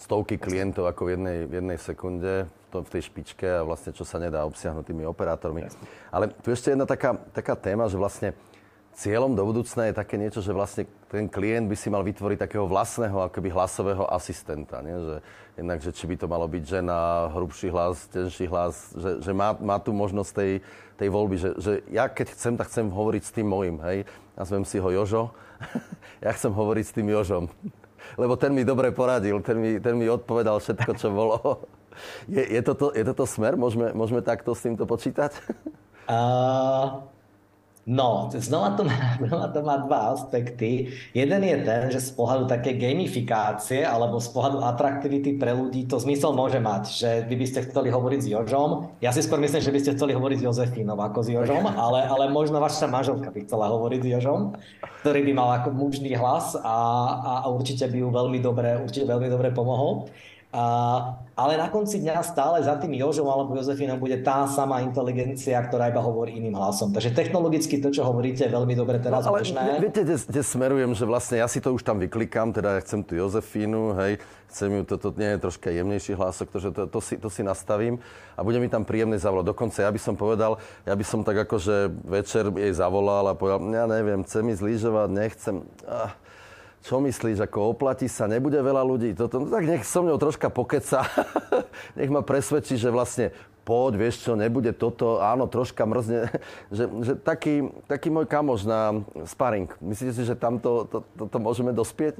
stovky 0.00 0.40
klientov 0.40 0.88
ako 0.88 1.04
v 1.04 1.10
jednej, 1.14 1.38
v 1.46 1.52
jednej 1.60 1.78
sekunde 1.78 2.48
to, 2.72 2.80
v 2.80 2.92
tej 2.96 3.02
špičke 3.12 3.44
a 3.44 3.60
vlastne 3.60 3.92
čo 3.92 4.08
sa 4.08 4.16
nedá 4.16 4.48
obsiahnuť 4.48 4.88
tými 4.88 5.04
operátormi. 5.04 5.68
Jasne. 5.68 5.84
Ale 6.08 6.32
tu 6.40 6.48
ešte 6.48 6.72
jedna 6.72 6.88
taká, 6.88 7.20
taká 7.36 7.52
téma, 7.52 7.92
že 7.92 8.00
vlastne 8.00 8.32
cieľom 8.96 9.32
do 9.32 9.44
budúcna 9.44 9.88
je 9.88 9.94
také 9.96 10.20
niečo, 10.20 10.44
že 10.44 10.52
vlastne 10.52 10.84
ten 11.08 11.28
klient 11.28 11.68
by 11.68 11.76
si 11.76 11.88
mal 11.88 12.04
vytvoriť 12.04 12.38
takého 12.40 12.68
vlastného 12.68 13.28
akoby 13.28 13.48
hlasového 13.52 14.04
asistenta. 14.08 14.84
Nie? 14.84 14.96
Že, 14.96 15.16
jednak, 15.60 15.78
že 15.80 15.90
či 15.92 16.04
by 16.08 16.16
to 16.16 16.26
malo 16.28 16.48
byť 16.48 16.64
žena, 16.64 17.28
hrubší 17.32 17.68
hlas, 17.72 18.08
tenší 18.08 18.48
hlas, 18.48 18.92
že, 18.96 19.20
že 19.20 19.32
má, 19.32 19.56
má 19.60 19.76
tu 19.80 19.92
možnosť 19.92 20.30
tej, 20.32 20.52
tej 20.96 21.08
voľby, 21.08 21.36
že, 21.40 21.50
že 21.60 21.72
ja 21.88 22.08
keď 22.08 22.36
chcem, 22.36 22.54
tak 22.56 22.68
chcem 22.68 22.88
hovoriť 22.88 23.22
s 23.24 23.32
tým 23.32 23.48
mojim, 23.48 23.76
hej. 23.84 24.04
Nazvem 24.36 24.64
si 24.64 24.80
ho 24.80 24.88
Jožo. 24.88 25.32
ja 26.24 26.32
chcem 26.32 26.52
hovoriť 26.52 26.84
s 26.84 26.96
tým 26.96 27.08
Jožom. 27.08 27.48
Lebo 28.16 28.36
ten 28.36 28.52
mi 28.52 28.64
dobre 28.64 28.92
poradil, 28.92 29.40
ten 29.40 29.56
mi, 29.56 29.80
ten 29.80 29.96
mi 29.96 30.08
odpovedal 30.08 30.60
všetko, 30.60 30.90
čo 31.00 31.08
bolo. 31.12 31.64
Je, 32.28 32.42
je, 32.42 32.60
toto, 32.62 32.92
je 32.94 33.04
toto 33.04 33.24
smer? 33.24 33.54
Môžeme, 33.58 33.92
môžeme 33.92 34.20
takto 34.24 34.52
s 34.56 34.64
týmto 34.64 34.84
počítať? 34.84 35.32
uh... 36.12 37.12
No, 37.82 38.30
znova 38.30 38.78
to, 38.78 38.86
má, 38.86 38.94
znova 39.26 39.50
to 39.50 39.60
má 39.66 39.76
dva 39.82 40.14
aspekty. 40.14 40.94
Jeden 41.10 41.42
je 41.42 41.56
ten, 41.66 41.82
že 41.90 41.98
z 41.98 42.14
pohľadu 42.14 42.46
také 42.46 42.78
gamifikácie 42.78 43.82
alebo 43.82 44.22
z 44.22 44.30
pohľadu 44.30 44.62
atraktivity 44.62 45.34
pre 45.34 45.50
ľudí 45.50 45.90
to 45.90 45.98
zmysel 45.98 46.30
môže 46.30 46.62
mať, 46.62 46.82
že 46.86 47.10
vy 47.26 47.34
by 47.34 47.46
ste 47.50 47.66
chceli 47.66 47.90
hovoriť 47.90 48.20
s 48.22 48.28
Jožom. 48.30 48.94
Ja 49.02 49.10
si 49.10 49.26
skôr 49.26 49.42
myslím, 49.42 49.66
že 49.66 49.74
by 49.74 49.80
ste 49.82 49.94
chceli 49.98 50.14
hovoriť 50.14 50.38
s 50.38 50.46
Jozefínom 50.46 50.94
ako 50.94 51.26
s 51.26 51.28
Jožom, 51.34 51.66
ale, 51.90 52.06
ale 52.06 52.30
možno 52.30 52.62
vaša 52.62 52.86
manželka 52.86 53.34
by 53.34 53.50
chcela 53.50 53.66
hovoriť 53.74 54.00
s 54.06 54.08
Jožom, 54.14 54.54
ktorý 55.02 55.26
by 55.26 55.32
mal 55.34 55.50
ako 55.58 55.74
mužný 55.74 56.14
hlas 56.14 56.54
a, 56.62 56.78
a 57.42 57.50
určite 57.50 57.90
by 57.90 57.98
ju 57.98 58.08
veľmi 58.14 58.38
dobre, 58.38 58.78
určite 58.78 59.10
veľmi 59.10 59.26
dobre 59.26 59.50
pomohol. 59.50 60.06
A, 60.52 60.64
ale 61.32 61.56
na 61.56 61.72
konci 61.72 61.96
dňa 61.96 62.20
stále 62.20 62.60
za 62.60 62.76
tým 62.76 62.92
Jožom 62.92 63.24
alebo 63.24 63.56
Jozefínom 63.56 63.96
bude 63.96 64.20
tá 64.20 64.44
sama 64.44 64.84
inteligencia, 64.84 65.56
ktorá 65.64 65.88
iba 65.88 66.04
hovorí 66.04 66.36
iným 66.36 66.60
hlasom. 66.60 66.92
Takže 66.92 67.16
technologicky 67.16 67.80
to, 67.80 67.88
čo 67.88 68.04
hovoríte, 68.04 68.44
je 68.44 68.52
veľmi 68.52 68.76
dobre 68.76 69.00
teraz 69.00 69.24
no, 69.24 69.32
ale 69.32 69.48
bežné. 69.48 69.80
Viete, 69.80 70.04
kde, 70.04 70.20
kde 70.20 70.42
smerujem, 70.44 70.92
že 70.92 71.08
vlastne 71.08 71.40
ja 71.40 71.48
si 71.48 71.56
to 71.64 71.72
už 71.72 71.80
tam 71.80 71.96
vyklikám, 72.04 72.52
teda 72.52 72.76
ja 72.76 72.80
chcem 72.84 73.00
tu 73.00 73.16
Jozefínu, 73.16 73.96
hej, 73.96 74.20
chcem 74.52 74.68
ju, 74.76 74.80
toto 74.84 75.08
to 75.08 75.16
nie 75.16 75.32
je 75.32 75.38
troška 75.40 75.72
jemnejší 75.72 76.12
hlasok, 76.20 76.46
to, 76.52 76.58
že 76.60 76.70
to, 76.76 76.82
to, 76.84 77.00
si, 77.00 77.14
to 77.16 77.32
si 77.32 77.40
nastavím 77.40 77.96
a 78.36 78.44
bude 78.44 78.60
mi 78.60 78.68
tam 78.68 78.84
príjemne 78.84 79.16
zavolať. 79.16 79.56
Dokonca 79.56 79.88
ja 79.88 79.88
by 79.88 80.00
som 80.04 80.20
povedal, 80.20 80.60
ja 80.84 80.92
by 80.92 81.04
som 81.08 81.24
tak 81.24 81.48
akože 81.48 81.96
večer 82.04 82.52
jej 82.52 82.76
zavolal 82.76 83.24
a 83.24 83.32
povedal, 83.32 83.64
ja 83.72 83.88
neviem, 83.88 84.20
chcem 84.28 84.44
ísť 84.52 84.60
lyžovať, 84.68 85.08
nechcem. 85.16 85.64
Ah 85.88 86.12
čo 86.82 86.98
myslíš, 86.98 87.38
ako 87.46 87.78
oplatí 87.78 88.10
sa, 88.10 88.26
nebude 88.26 88.58
veľa 88.58 88.82
ľudí, 88.82 89.14
toto, 89.14 89.38
no 89.38 89.46
tak 89.46 89.64
nech 89.64 89.86
so 89.86 90.02
mnou 90.02 90.18
troška 90.18 90.50
pokeca, 90.50 91.06
nech 91.98 92.10
ma 92.10 92.26
presvedčí, 92.26 92.74
že 92.74 92.90
vlastne 92.90 93.30
poď, 93.62 94.02
vieš 94.02 94.26
čo, 94.26 94.34
nebude 94.34 94.74
toto, 94.74 95.22
áno, 95.22 95.46
troška 95.46 95.86
mrzne, 95.86 96.26
že, 96.76 96.84
že 97.06 97.12
taký, 97.22 97.70
taký 97.86 98.10
môj 98.10 98.26
kamoš 98.26 98.66
na 98.66 98.98
sparring. 99.26 99.70
Myslíte 99.78 100.12
si, 100.12 100.22
že 100.26 100.34
tam 100.34 100.58
to, 100.58 100.90
to, 100.90 100.98
to 101.30 101.38
môžeme 101.38 101.70
dospieť? 101.70 102.18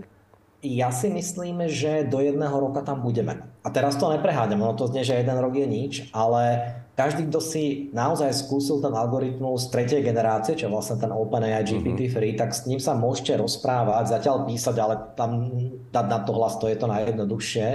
Ja 0.62 0.95
si 0.95 1.11
myslím, 1.11 1.66
že 1.66 2.07
do 2.07 2.23
jedného 2.23 2.54
roka 2.54 2.87
tam 2.87 3.02
budeme. 3.02 3.50
A 3.66 3.69
teraz 3.75 3.99
to 3.99 4.14
nepreháňam, 4.14 4.62
ono 4.62 4.78
to 4.78 4.87
znie, 4.87 5.02
že 5.02 5.19
jeden 5.19 5.35
rok 5.42 5.59
je 5.59 5.66
nič, 5.66 5.92
ale 6.14 6.62
každý, 6.95 7.26
kto 7.26 7.42
si 7.42 7.90
naozaj 7.90 8.31
skúsil 8.31 8.78
ten 8.78 8.95
algoritmus 8.95 9.75
tretej 9.75 10.07
generácie, 10.07 10.54
čo 10.54 10.71
je 10.71 10.75
vlastne 10.76 11.02
ten 11.02 11.11
OpenAI 11.11 11.66
GPT-3, 11.66 12.14
mm-hmm. 12.14 12.38
tak 12.38 12.54
s 12.54 12.71
ním 12.71 12.78
sa 12.78 12.95
môžete 12.95 13.42
rozprávať, 13.42 14.14
zatiaľ 14.14 14.47
písať, 14.47 14.76
ale 14.78 14.95
tam 15.19 15.50
dať 15.90 16.07
na 16.07 16.19
to 16.23 16.31
hlas, 16.31 16.54
to 16.62 16.71
je 16.71 16.78
to 16.78 16.87
najjednoduchšie, 16.87 17.66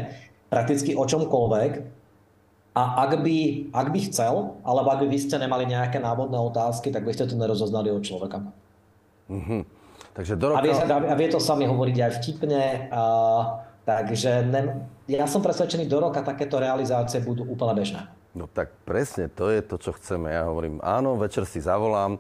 prakticky 0.48 0.96
o 0.96 1.04
čomkoľvek. 1.04 1.72
A 2.72 2.84
ak 3.04 3.20
by, 3.20 3.38
ak 3.76 3.88
by 3.92 4.00
chcel, 4.08 4.56
alebo 4.64 4.88
ak 4.96 5.04
by 5.04 5.08
vy 5.12 5.20
ste 5.20 5.36
nemali 5.36 5.68
nejaké 5.68 6.00
návodné 6.00 6.40
otázky, 6.40 6.88
tak 6.94 7.04
by 7.04 7.12
ste 7.12 7.28
to 7.28 7.36
nerozoznali 7.36 7.92
od 7.92 8.06
človeka. 8.06 8.48
Mm-hmm. 9.28 9.77
Takže 10.18 10.34
do 10.34 10.50
roka... 10.50 10.58
a, 10.58 10.66
vie, 10.66 10.74
a 11.14 11.14
vie 11.14 11.30
to 11.30 11.38
sami 11.38 11.70
hovoriť 11.70 11.98
aj 12.02 12.12
vtipne. 12.18 12.90
A, 12.90 13.02
takže 13.86 14.42
ne, 14.50 14.90
ja 15.06 15.30
som 15.30 15.46
presvedčený, 15.46 15.86
do 15.86 16.02
roka 16.02 16.26
takéto 16.26 16.58
realizácie 16.58 17.22
budú 17.22 17.46
úplne 17.46 17.78
bežné. 17.78 18.02
No 18.34 18.50
tak 18.50 18.74
presne, 18.82 19.30
to 19.30 19.54
je 19.54 19.62
to, 19.62 19.78
čo 19.78 19.94
chceme. 19.94 20.34
Ja 20.34 20.50
hovorím, 20.50 20.82
áno, 20.82 21.22
večer 21.22 21.46
si 21.46 21.62
zavolám 21.62 22.18
e, 22.18 22.20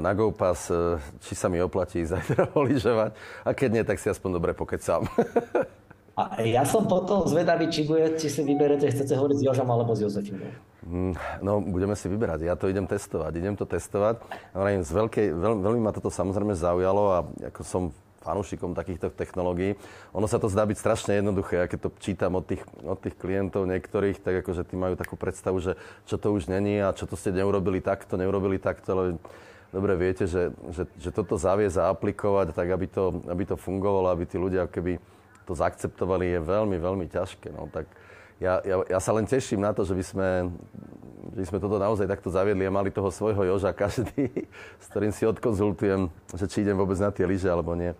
na 0.00 0.16
GoPass, 0.16 0.72
e, 0.72 0.96
či 1.20 1.36
sa 1.36 1.52
mi 1.52 1.60
oplatí 1.60 2.08
zajtra 2.08 2.48
lyžovať. 2.72 3.12
A 3.44 3.52
keď 3.52 3.68
nie, 3.68 3.84
tak 3.84 4.00
si 4.00 4.08
aspoň 4.08 4.40
dobre 4.40 4.56
pokecám. 4.56 5.04
A 6.14 6.38
ja 6.46 6.62
som 6.62 6.86
potom 6.86 7.26
zvedavý, 7.26 7.66
či, 7.74 7.82
bude, 7.82 8.14
či 8.14 8.30
si 8.30 8.46
vyberete, 8.46 8.86
chcete 8.86 9.18
hovoriť 9.18 9.36
s 9.38 9.44
Jožom 9.50 9.66
alebo 9.66 9.98
s 9.98 10.06
Jozefinou. 10.06 10.46
Mm, 10.86 11.18
no, 11.42 11.58
budeme 11.58 11.98
si 11.98 12.06
vyberať. 12.06 12.46
Ja 12.46 12.54
to 12.54 12.70
idem 12.70 12.86
testovať. 12.86 13.32
Idem 13.34 13.58
to 13.58 13.66
testovať. 13.66 14.22
Z 14.54 14.90
veľkej, 14.94 15.26
veľ, 15.34 15.54
veľmi 15.58 15.80
ma 15.82 15.90
toto 15.90 16.14
samozrejme 16.14 16.54
zaujalo 16.54 17.02
a 17.10 17.18
ako 17.50 17.62
som 17.66 17.82
fanúšikom 18.24 18.72
takýchto 18.72 19.12
technológií. 19.12 19.76
Ono 20.16 20.24
sa 20.24 20.40
to 20.40 20.48
zdá 20.48 20.64
byť 20.64 20.78
strašne 20.80 21.12
jednoduché. 21.20 21.60
Ja 21.60 21.66
keď 21.68 21.88
to 21.88 21.90
čítam 22.00 22.38
od 22.40 22.48
tých, 22.48 22.64
od 22.80 22.96
tých 22.96 23.18
klientov 23.20 23.68
niektorých, 23.68 24.22
tak 24.24 24.46
akože 24.46 24.64
tí 24.64 24.78
majú 24.80 24.96
takú 24.96 25.20
predstavu, 25.20 25.60
že 25.60 25.76
čo 26.08 26.16
to 26.16 26.32
už 26.32 26.48
není 26.48 26.80
a 26.80 26.96
čo 26.96 27.04
to 27.04 27.20
ste 27.20 27.36
neurobili 27.36 27.84
takto, 27.84 28.16
neurobili 28.16 28.56
takto, 28.56 28.88
ale 28.96 29.04
dobre 29.74 29.92
viete, 30.00 30.24
že, 30.24 30.56
že, 30.72 30.88
že 30.96 31.10
toto 31.12 31.36
zaviesť 31.36 31.76
a 31.84 31.92
aplikovať 31.92 32.56
tak, 32.56 32.72
aby 32.72 32.86
to, 32.88 33.20
aby 33.28 33.44
to 33.44 33.60
fungovalo, 33.60 34.08
aby 34.08 34.24
tí 34.24 34.40
ľudia 34.40 34.64
keby 34.72 34.96
to 35.44 35.52
zaakceptovali, 35.52 36.36
je 36.36 36.40
veľmi, 36.40 36.76
veľmi 36.80 37.06
ťažké. 37.08 37.52
No, 37.52 37.68
tak 37.68 37.88
ja, 38.42 38.58
ja, 38.66 38.76
ja 38.88 38.98
sa 38.98 39.14
len 39.14 39.28
teším 39.28 39.62
na 39.62 39.70
to, 39.70 39.86
že 39.86 39.94
by 39.94 40.04
sme, 40.04 40.28
že 41.36 41.40
by 41.44 41.46
sme 41.54 41.58
toto 41.62 41.76
naozaj 41.78 42.10
takto 42.10 42.28
zaviedli 42.32 42.66
a 42.66 42.74
mali 42.74 42.90
toho 42.90 43.08
svojho 43.12 43.46
Joža 43.46 43.70
každý, 43.70 44.28
s 44.82 44.86
ktorým 44.90 45.12
si 45.14 45.24
odkonzultujem, 45.28 46.10
že 46.34 46.46
či 46.50 46.66
idem 46.66 46.74
vôbec 46.74 46.98
na 46.98 47.14
tie 47.14 47.24
lyže 47.28 47.46
alebo 47.46 47.76
nie. 47.78 47.94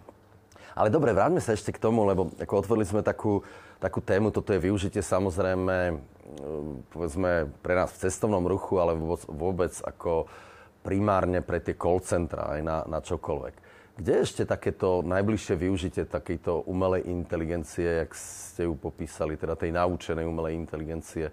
Ale 0.75 0.91
dobre, 0.91 1.15
vráťme 1.15 1.39
sa 1.39 1.55
ešte 1.55 1.71
k 1.71 1.79
tomu, 1.79 2.03
lebo 2.03 2.35
ako 2.35 2.67
otvorili 2.67 2.83
sme 2.83 3.07
takú, 3.07 3.47
takú 3.79 4.03
tému, 4.03 4.35
toto 4.35 4.51
je 4.51 4.59
využitie 4.59 5.07
samozrejme, 5.07 6.03
povedzme, 6.91 7.47
pre 7.63 7.79
nás 7.79 7.95
v 7.95 8.01
cestovnom 8.03 8.43
ruchu, 8.43 8.83
ale 8.83 8.99
vôbec, 8.99 9.23
vôbec 9.31 9.75
ako 9.87 10.27
primárne 10.83 11.47
pre 11.47 11.63
tie 11.63 11.79
call 11.79 12.03
centra 12.03 12.59
aj 12.59 12.61
na, 12.61 12.77
na 12.91 12.99
čokoľvek. 12.99 13.55
Kde 13.95 14.27
ešte 14.27 14.43
takéto 14.43 15.07
najbližšie 15.07 15.55
využitie 15.55 16.03
takejto 16.03 16.67
umelej 16.67 17.07
inteligencie, 17.07 18.03
jak 18.03 18.11
ste 18.19 18.67
ju 18.67 18.75
popísali, 18.75 19.39
teda 19.39 19.55
tej 19.55 19.71
naučenej 19.71 20.27
umelej 20.27 20.59
inteligencie, 20.59 21.31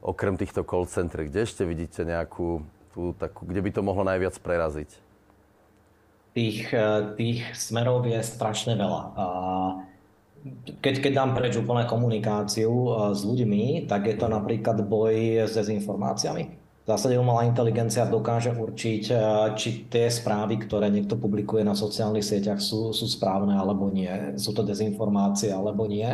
okrem 0.00 0.40
týchto 0.40 0.64
call 0.64 0.88
center, 0.88 1.28
kde 1.28 1.44
ešte 1.44 1.68
vidíte 1.68 2.08
nejakú 2.08 2.64
tú 2.96 3.12
takú, 3.12 3.44
kde 3.44 3.60
by 3.60 3.70
to 3.76 3.84
mohlo 3.84 4.08
najviac 4.08 4.40
preraziť? 4.40 4.90
Tých, 6.32 6.72
eh, 6.72 7.12
tých 7.12 7.40
smerov 7.52 8.08
je 8.08 8.24
strašne 8.24 8.72
veľa. 8.80 9.02
Keď, 10.80 10.94
keď 11.04 11.12
dám 11.12 11.30
preč 11.36 11.60
úplne 11.60 11.84
komunikáciu 11.84 12.72
eh, 12.72 12.92
s 13.12 13.20
ľuďmi, 13.20 13.84
tak 13.84 14.08
je 14.08 14.16
to 14.16 14.32
napríklad 14.32 14.80
boj 14.80 15.44
s 15.44 15.52
dezinformáciami 15.60 16.57
v 16.88 16.96
zásade 16.96 17.20
umelá 17.20 17.44
inteligencia 17.44 18.08
dokáže 18.08 18.48
určiť, 18.48 19.04
eh, 19.12 19.20
či 19.60 19.84
tie 19.92 20.08
správy, 20.08 20.56
ktoré 20.56 20.88
niekto 20.88 21.20
publikuje 21.20 21.60
na 21.60 21.76
sociálnych 21.76 22.24
sieťach 22.24 22.64
sú, 22.64 22.96
sú 22.96 23.04
správne 23.04 23.52
alebo 23.60 23.92
nie, 23.92 24.08
sú 24.40 24.56
to 24.56 24.64
dezinformácie 24.64 25.52
alebo 25.52 25.84
nie. 25.84 26.08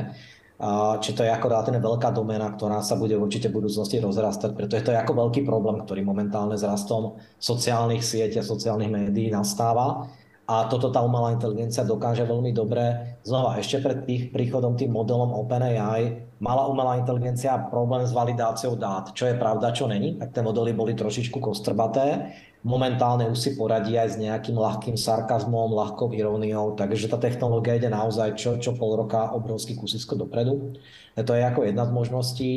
A 0.58 0.98
či 0.98 1.14
to 1.14 1.22
je 1.22 1.30
ako 1.30 1.46
relatívne 1.46 1.78
veľká 1.78 2.10
domena, 2.10 2.50
ktorá 2.50 2.82
sa 2.82 2.98
bude 2.98 3.14
určite 3.14 3.54
v 3.54 3.62
budúcnosti 3.62 4.02
rozrastať, 4.02 4.50
pretože 4.58 4.82
to 4.82 4.90
je 4.90 4.98
ako 4.98 5.14
veľký 5.14 5.46
problém, 5.46 5.78
ktorý 5.82 6.02
momentálne 6.02 6.58
s 6.58 6.66
rastom 6.66 7.22
sociálnych 7.38 8.02
sietí 8.02 8.42
a 8.42 8.46
sociálnych 8.46 8.90
médií 8.90 9.30
nastáva. 9.30 10.10
A 10.44 10.68
toto 10.68 10.92
tá 10.92 11.00
umelá 11.00 11.32
inteligencia 11.32 11.88
dokáže 11.88 12.28
veľmi 12.28 12.52
dobre. 12.52 13.16
Znova, 13.24 13.56
ešte 13.56 13.80
pred 13.80 14.04
tých 14.04 14.22
príchodom 14.28 14.76
tým 14.76 14.92
modelom 14.92 15.32
OpenAI 15.32 16.36
mala 16.36 16.68
umelá 16.68 17.00
inteligencia 17.00 17.56
problém 17.72 18.04
s 18.04 18.12
validáciou 18.12 18.76
dát. 18.76 19.08
Čo 19.16 19.32
je 19.32 19.40
pravda, 19.40 19.72
čo 19.72 19.88
není, 19.88 20.20
tak 20.20 20.36
tie 20.36 20.44
modely 20.44 20.76
boli 20.76 20.92
trošičku 20.92 21.40
kostrbaté. 21.40 22.36
Momentálne 22.60 23.28
už 23.28 23.40
si 23.40 23.50
poradí 23.56 23.96
aj 23.96 24.16
s 24.16 24.20
nejakým 24.20 24.56
ľahkým 24.56 24.96
sarkazmom, 24.96 25.72
ľahkou 25.72 26.12
iróniou, 26.16 26.76
takže 26.76 27.12
tá 27.12 27.20
technológia 27.20 27.76
ide 27.76 27.92
naozaj 27.92 28.40
čo, 28.40 28.56
čo 28.56 28.72
pol 28.72 28.96
roka 29.00 29.32
obrovský 29.36 29.76
kusisko 29.76 30.16
dopredu. 30.16 30.72
To 31.16 31.32
je 31.36 31.44
ako 31.44 31.68
jedna 31.68 31.84
z 31.84 31.92
možností. 31.92 32.52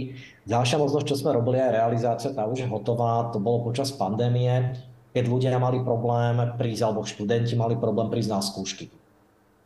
Ďalšia 0.48 0.80
možnosť, 0.80 1.08
čo 1.12 1.20
sme 1.20 1.36
robili, 1.36 1.60
aj 1.60 1.76
realizácia, 1.76 2.32
tá 2.32 2.48
už 2.48 2.64
je 2.64 2.72
hotová, 2.72 3.32
to 3.36 3.44
bolo 3.44 3.68
počas 3.68 3.92
pandémie 3.92 4.76
keď 5.12 5.24
ľudia 5.28 5.60
mali 5.60 5.84
problém 5.84 6.40
prísť, 6.56 6.82
alebo 6.84 7.08
študenti 7.08 7.54
mali 7.56 7.76
problém 7.80 8.08
prísť 8.12 8.30
na 8.32 8.40
skúšky. 8.44 8.88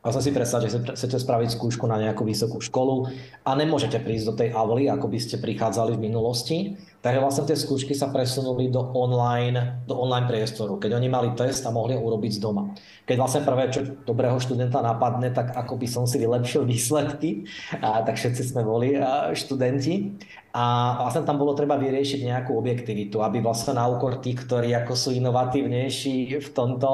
A 0.02 0.10
sa 0.10 0.18
si 0.18 0.34
predstaviť, 0.34 0.66
že 0.66 0.80
chcete 0.98 1.22
spraviť 1.22 1.62
skúšku 1.62 1.86
na 1.86 2.02
nejakú 2.02 2.26
vysokú 2.26 2.58
školu 2.58 3.14
a 3.46 3.54
nemôžete 3.54 4.02
prísť 4.02 4.26
do 4.26 4.34
tej 4.34 4.50
avly, 4.50 4.90
ako 4.90 5.06
by 5.06 5.22
ste 5.22 5.38
prichádzali 5.38 5.94
v 5.94 6.10
minulosti. 6.10 6.58
Takže 7.06 7.22
vlastne 7.22 7.46
tie 7.46 7.54
skúšky 7.54 7.94
sa 7.94 8.10
presunuli 8.10 8.74
do 8.74 8.82
online, 8.98 9.86
do 9.86 9.94
online 9.94 10.26
priestoru, 10.26 10.82
keď 10.82 10.98
oni 10.98 11.06
mali 11.06 11.30
test 11.38 11.70
a 11.70 11.74
mohli 11.74 11.94
ho 11.94 12.02
urobiť 12.02 12.34
z 12.34 12.42
doma. 12.42 12.74
Keď 13.06 13.16
vlastne 13.18 13.42
prvé, 13.46 13.70
čo 13.70 13.86
dobrého 14.02 14.42
študenta 14.42 14.82
napadne, 14.82 15.30
tak 15.30 15.54
ako 15.54 15.78
by 15.78 15.86
som 15.86 16.10
si 16.10 16.18
vylepšil 16.18 16.66
výsledky, 16.74 17.46
a 17.78 18.02
tak 18.02 18.18
všetci 18.18 18.42
sme 18.42 18.66
boli 18.66 18.98
študenti. 19.38 20.18
A 20.52 21.00
vlastne 21.00 21.24
tam 21.24 21.40
bolo 21.40 21.56
treba 21.56 21.80
vyriešiť 21.80 22.28
nejakú 22.28 22.52
objektivitu, 22.60 23.24
aby 23.24 23.40
vlastne 23.40 23.80
na 23.80 23.88
úkor 23.88 24.20
tých, 24.20 24.44
ktorí 24.44 24.76
ako 24.84 25.00
sú 25.00 25.10
inovatívnejší 25.16 26.44
v 26.44 26.50
tomto, 26.52 26.92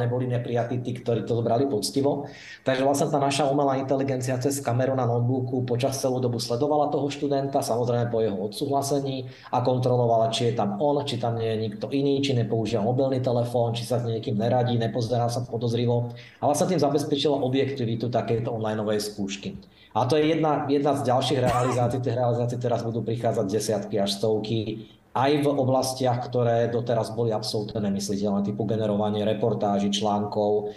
neboli 0.00 0.24
neprijatí 0.24 0.80
tí, 0.80 0.96
ktorí 0.96 1.28
to 1.28 1.36
zobrali 1.36 1.68
poctivo. 1.68 2.32
Takže 2.64 2.88
vlastne 2.88 3.12
tá 3.12 3.20
naša 3.20 3.44
umelá 3.44 3.76
inteligencia 3.76 4.40
cez 4.40 4.64
kameru 4.64 4.96
na 4.96 5.04
notebooku 5.04 5.68
počas 5.68 6.00
celú 6.00 6.16
dobu 6.16 6.40
sledovala 6.40 6.88
toho 6.88 7.12
študenta, 7.12 7.60
samozrejme 7.60 8.08
po 8.08 8.24
jeho 8.24 8.40
odsúhlasení 8.48 9.28
a 9.52 9.60
kontrolovala, 9.60 10.32
či 10.32 10.48
je 10.48 10.56
tam 10.56 10.80
on, 10.80 11.04
či 11.04 11.20
tam 11.20 11.36
nie 11.36 11.44
je 11.44 11.58
nikto 11.68 11.92
iný, 11.92 12.24
či 12.24 12.32
nepoužíva 12.40 12.80
mobilný 12.80 13.20
telefón, 13.20 13.76
či 13.76 13.84
sa 13.84 14.00
s 14.00 14.08
niekým 14.08 14.40
neradí, 14.40 14.80
nepozerá 14.80 15.28
sa 15.28 15.44
podozrivo. 15.44 16.16
A 16.40 16.48
vlastne 16.48 16.72
tým 16.72 16.80
zabezpečila 16.80 17.36
objektivitu 17.36 18.08
takéto 18.08 18.48
online 18.56 18.80
skúšky. 18.96 19.60
A 19.96 20.04
to 20.04 20.20
je 20.20 20.36
jedna, 20.36 20.68
jedna 20.68 20.92
z 20.96 21.08
ďalších 21.08 21.40
realizácií. 21.40 22.00
Tie 22.04 22.14
realizácie 22.14 22.58
teraz 22.60 22.84
budú 22.84 23.00
prichádzať 23.00 23.46
desiatky 23.48 23.96
až 23.96 24.20
stovky 24.20 24.88
aj 25.18 25.30
v 25.42 25.46
oblastiach, 25.50 26.22
ktoré 26.30 26.70
doteraz 26.70 27.10
boli 27.10 27.34
absolútne 27.34 27.82
nemysliteľné, 27.90 28.46
typu 28.46 28.62
generovanie 28.68 29.26
reportáží, 29.26 29.90
článkov. 29.90 30.70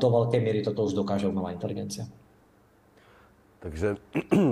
Do 0.00 0.08
veľkej 0.10 0.40
miery 0.42 0.60
toto 0.66 0.82
už 0.88 0.98
dokáže 0.98 1.30
umelá 1.30 1.54
inteligencia. 1.54 2.10
Takže 3.58 3.98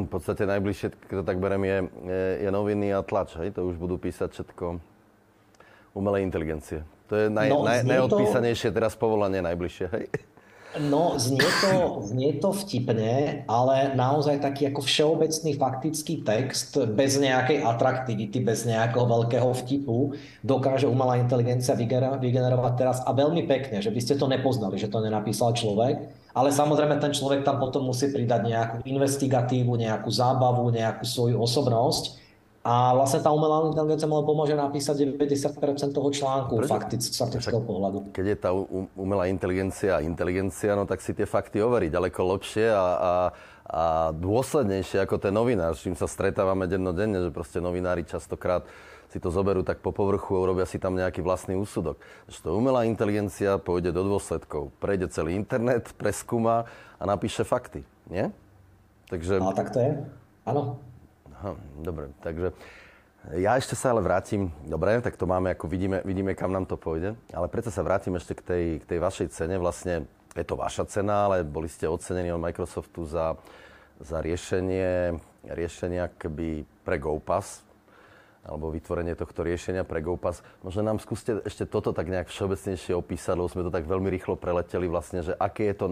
v 0.07 0.09
podstate 0.11 0.47
najbližšie, 0.47 0.95
keď 1.11 1.17
to 1.23 1.25
tak 1.27 1.39
berem, 1.39 1.63
je, 1.63 1.79
je, 2.47 2.51
noviny 2.51 2.95
a 2.95 3.03
tlač. 3.03 3.35
Hej? 3.39 3.59
To 3.59 3.67
už 3.67 3.79
budú 3.79 3.99
písať 3.99 4.35
všetko 4.35 4.79
umelej 5.95 6.27
inteligencie. 6.27 6.83
To 7.07 7.15
je 7.15 7.27
naj, 7.31 7.49
no, 7.51 7.63
naj, 7.63 7.87
najodpísanejšie 7.87 8.75
teraz 8.75 8.99
povolanie 8.99 9.43
najbližšie. 9.43 9.87
Hej? 9.95 10.05
No, 10.77 11.17
znie 11.17 11.47
to, 11.65 12.05
znie 12.05 12.37
to 12.37 12.53
vtipne, 12.53 13.47
ale 13.49 13.97
naozaj 13.97 14.45
taký 14.45 14.69
ako 14.69 14.85
všeobecný 14.85 15.57
faktický 15.57 16.21
text 16.21 16.77
bez 16.93 17.17
nejakej 17.17 17.65
atraktivity, 17.65 18.45
bez 18.45 18.69
nejakého 18.69 19.09
veľkého 19.09 19.57
vtipu 19.57 20.13
dokáže 20.45 20.85
umelá 20.85 21.17
inteligencia 21.17 21.73
vygenerovať 21.73 22.73
teraz. 22.77 23.01
A 23.09 23.17
veľmi 23.17 23.49
pekne, 23.49 23.81
že 23.81 23.89
by 23.89 24.01
ste 24.05 24.21
to 24.21 24.29
nepoznali, 24.29 24.77
že 24.77 24.93
to 24.93 25.01
nenapísal 25.01 25.57
človek, 25.57 26.13
ale 26.37 26.53
samozrejme 26.53 27.01
ten 27.01 27.17
človek 27.17 27.41
tam 27.41 27.57
potom 27.57 27.89
musí 27.89 28.13
pridať 28.13 28.45
nejakú 28.45 28.77
investigatívu, 28.85 29.81
nejakú 29.81 30.13
zábavu, 30.13 30.69
nejakú 30.69 31.09
svoju 31.09 31.41
osobnosť 31.41 32.26
a 32.67 32.99
vlastne 32.99 33.23
tá 33.23 33.31
umelá 33.31 33.63
inteligencia 33.71 34.11
mu 34.11 34.27
pomôže 34.27 34.59
napísať 34.59 35.07
90% 35.15 35.95
toho 35.95 36.09
článku 36.11 36.59
Prečo? 36.59 36.73
faktick, 36.75 36.99
z 36.99 37.15
faktického 37.15 37.63
pohľadu. 37.63 38.11
Keď 38.11 38.27
je 38.27 38.37
tá 38.43 38.51
umelá 38.99 39.31
inteligencia 39.31 40.03
inteligencia, 40.03 40.75
no 40.75 40.83
tak 40.83 40.99
si 40.99 41.15
tie 41.15 41.31
fakty 41.31 41.63
overí 41.63 41.87
ďaleko 41.95 42.19
lepšie 42.35 42.67
a, 42.75 42.75
a, 42.83 43.13
a 43.71 43.83
dôslednejšie 44.19 44.99
ako 45.07 45.23
ten 45.23 45.31
novinár, 45.31 45.79
s 45.79 45.87
čím 45.87 45.95
sa 45.95 46.11
stretávame 46.11 46.67
dennodenne, 46.67 47.23
že 47.23 47.31
proste 47.31 47.63
novinári 47.63 48.03
častokrát 48.03 48.67
si 49.15 49.23
to 49.23 49.31
zoberú 49.31 49.63
tak 49.63 49.79
po 49.79 49.95
povrchu 49.95 50.35
a 50.35 50.43
urobia 50.51 50.67
si 50.67 50.83
tam 50.83 50.99
nejaký 50.99 51.23
vlastný 51.23 51.55
úsudok. 51.55 52.03
Že 52.27 52.39
to 52.43 52.49
umelá 52.59 52.83
inteligencia 52.83 53.63
pôjde 53.63 53.95
do 53.95 54.03
dôsledkov. 54.03 54.75
Prejde 54.83 55.07
celý 55.15 55.39
internet, 55.39 55.95
preskúma 55.95 56.67
a 56.99 57.05
napíše 57.07 57.47
fakty. 57.47 57.87
Nie? 58.11 58.35
Takže... 59.07 59.39
No 59.39 59.55
tak 59.55 59.71
to 59.71 59.79
je. 59.79 60.03
Áno. 60.43 60.83
Aha, 61.37 61.53
dobre, 61.85 62.09
takže 62.25 62.57
ja 63.37 63.61
ešte 63.61 63.77
sa 63.77 63.93
ale 63.93 64.01
vrátim, 64.01 64.49
dobre, 64.65 64.97
tak 65.05 65.21
to 65.21 65.29
máme, 65.29 65.53
ako 65.53 65.69
vidíme, 65.69 66.01
vidíme, 66.01 66.33
kam 66.33 66.49
nám 66.49 66.65
to 66.65 66.81
pôjde, 66.81 67.13
ale 67.29 67.51
predsa 67.53 67.69
sa 67.69 67.85
vrátim 67.85 68.17
ešte 68.17 68.39
k 68.39 68.43
tej, 68.47 68.65
k 68.81 68.85
tej 68.89 68.99
vašej 69.05 69.29
cene. 69.37 69.61
Vlastne 69.61 70.09
je 70.33 70.45
to 70.49 70.57
vaša 70.57 70.89
cena, 70.89 71.29
ale 71.29 71.45
boli 71.45 71.69
ste 71.69 71.85
ocenení 71.85 72.33
od 72.33 72.41
Microsoftu 72.41 73.05
za, 73.05 73.37
za 74.01 74.25
riešenie, 74.25 75.19
riešenie 75.45 76.09
akoby 76.09 76.65
pre 76.87 76.97
GoPass, 76.97 77.67
alebo 78.41 78.73
vytvorenie 78.73 79.13
tohto 79.13 79.45
riešenia 79.45 79.85
pre 79.85 80.01
GoPass. 80.01 80.41
Možno 80.65 80.89
nám 80.89 81.05
skúste 81.05 81.43
ešte 81.45 81.69
toto 81.69 81.93
tak 81.93 82.09
nejak 82.09 82.33
všeobecnejšie 82.33 82.97
opísať, 82.97 83.37
lebo 83.37 83.53
sme 83.53 83.67
to 83.67 83.75
tak 83.75 83.85
veľmi 83.85 84.09
rýchlo 84.09 84.41
preleteli 84.41 84.89
vlastne, 84.89 85.21
že 85.21 85.37
aké 85.37 85.69
je 85.69 85.77
to 85.77 85.87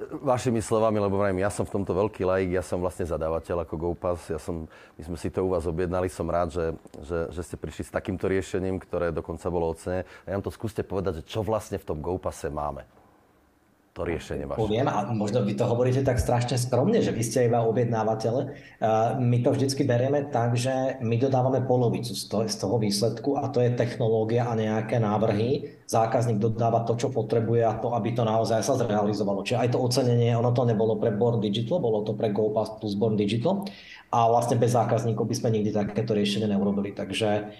Vašimi 0.00 0.64
slovami, 0.64 0.96
lebo 0.96 1.20
vrajím, 1.20 1.44
ja 1.44 1.52
som 1.52 1.68
v 1.68 1.76
tomto 1.76 1.92
veľký 1.92 2.24
laik, 2.24 2.56
ja 2.56 2.64
som 2.64 2.80
vlastne 2.80 3.04
zadávateľ 3.04 3.68
ako 3.68 3.74
GoPass, 3.76 4.32
ja 4.32 4.40
som, 4.40 4.64
my 4.96 5.02
sme 5.04 5.16
si 5.20 5.28
to 5.28 5.44
u 5.44 5.52
vás 5.52 5.68
objednali, 5.68 6.08
som 6.08 6.24
rád, 6.24 6.56
že, 6.56 6.66
že, 7.04 7.18
že 7.28 7.42
ste 7.44 7.56
prišli 7.60 7.84
s 7.84 7.92
takýmto 7.92 8.24
riešením, 8.24 8.80
ktoré 8.80 9.12
dokonca 9.12 9.52
bolo 9.52 9.68
ocenené. 9.68 10.08
A 10.24 10.32
ja 10.32 10.36
vám 10.40 10.46
to 10.48 10.56
skúste 10.56 10.80
povedať, 10.80 11.20
že 11.20 11.28
čo 11.28 11.44
vlastne 11.44 11.76
v 11.76 11.84
tom 11.84 12.00
GoPasse 12.00 12.48
máme 12.48 12.99
to 14.00 14.08
riešenie 14.08 14.48
vaše? 14.48 14.56
Poviem, 14.56 14.88
a 14.88 15.04
možno 15.12 15.44
vy 15.44 15.52
to 15.52 15.68
hovoríte 15.68 16.00
tak 16.00 16.16
strašne 16.16 16.56
skromne, 16.56 17.04
že 17.04 17.12
vy 17.12 17.20
ste 17.20 17.52
iba 17.52 17.60
objednávateľ. 17.68 18.34
My 19.20 19.36
to 19.44 19.52
vždycky 19.52 19.84
berieme 19.84 20.24
tak, 20.32 20.56
že 20.56 20.96
my 21.04 21.20
dodávame 21.20 21.60
polovicu 21.68 22.16
z 22.16 22.24
toho, 22.56 22.76
výsledku 22.80 23.36
a 23.36 23.52
to 23.52 23.60
je 23.60 23.76
technológia 23.76 24.48
a 24.48 24.56
nejaké 24.56 24.96
návrhy. 24.96 25.76
Zákazník 25.84 26.40
dodáva 26.40 26.88
to, 26.88 26.96
čo 26.96 27.12
potrebuje 27.12 27.60
a 27.66 27.76
to, 27.76 27.92
aby 27.92 28.16
to 28.16 28.24
naozaj 28.24 28.64
sa 28.64 28.80
zrealizovalo. 28.80 29.44
Čiže 29.44 29.60
aj 29.60 29.68
to 29.74 29.82
ocenenie, 29.84 30.32
ono 30.32 30.56
to 30.56 30.64
nebolo 30.64 30.96
pre 30.96 31.12
Born 31.12 31.42
Digital, 31.42 31.82
bolo 31.82 32.00
to 32.06 32.16
pre 32.16 32.32
GoPass 32.32 32.80
plus 32.80 32.96
Born 32.96 33.20
Digital 33.20 33.68
a 34.08 34.30
vlastne 34.30 34.56
bez 34.56 34.72
zákazníkov 34.72 35.28
by 35.28 35.34
sme 35.36 35.60
nikdy 35.60 35.74
takéto 35.74 36.16
riešenie 36.16 36.48
neurobili. 36.48 36.96
Takže 36.96 37.52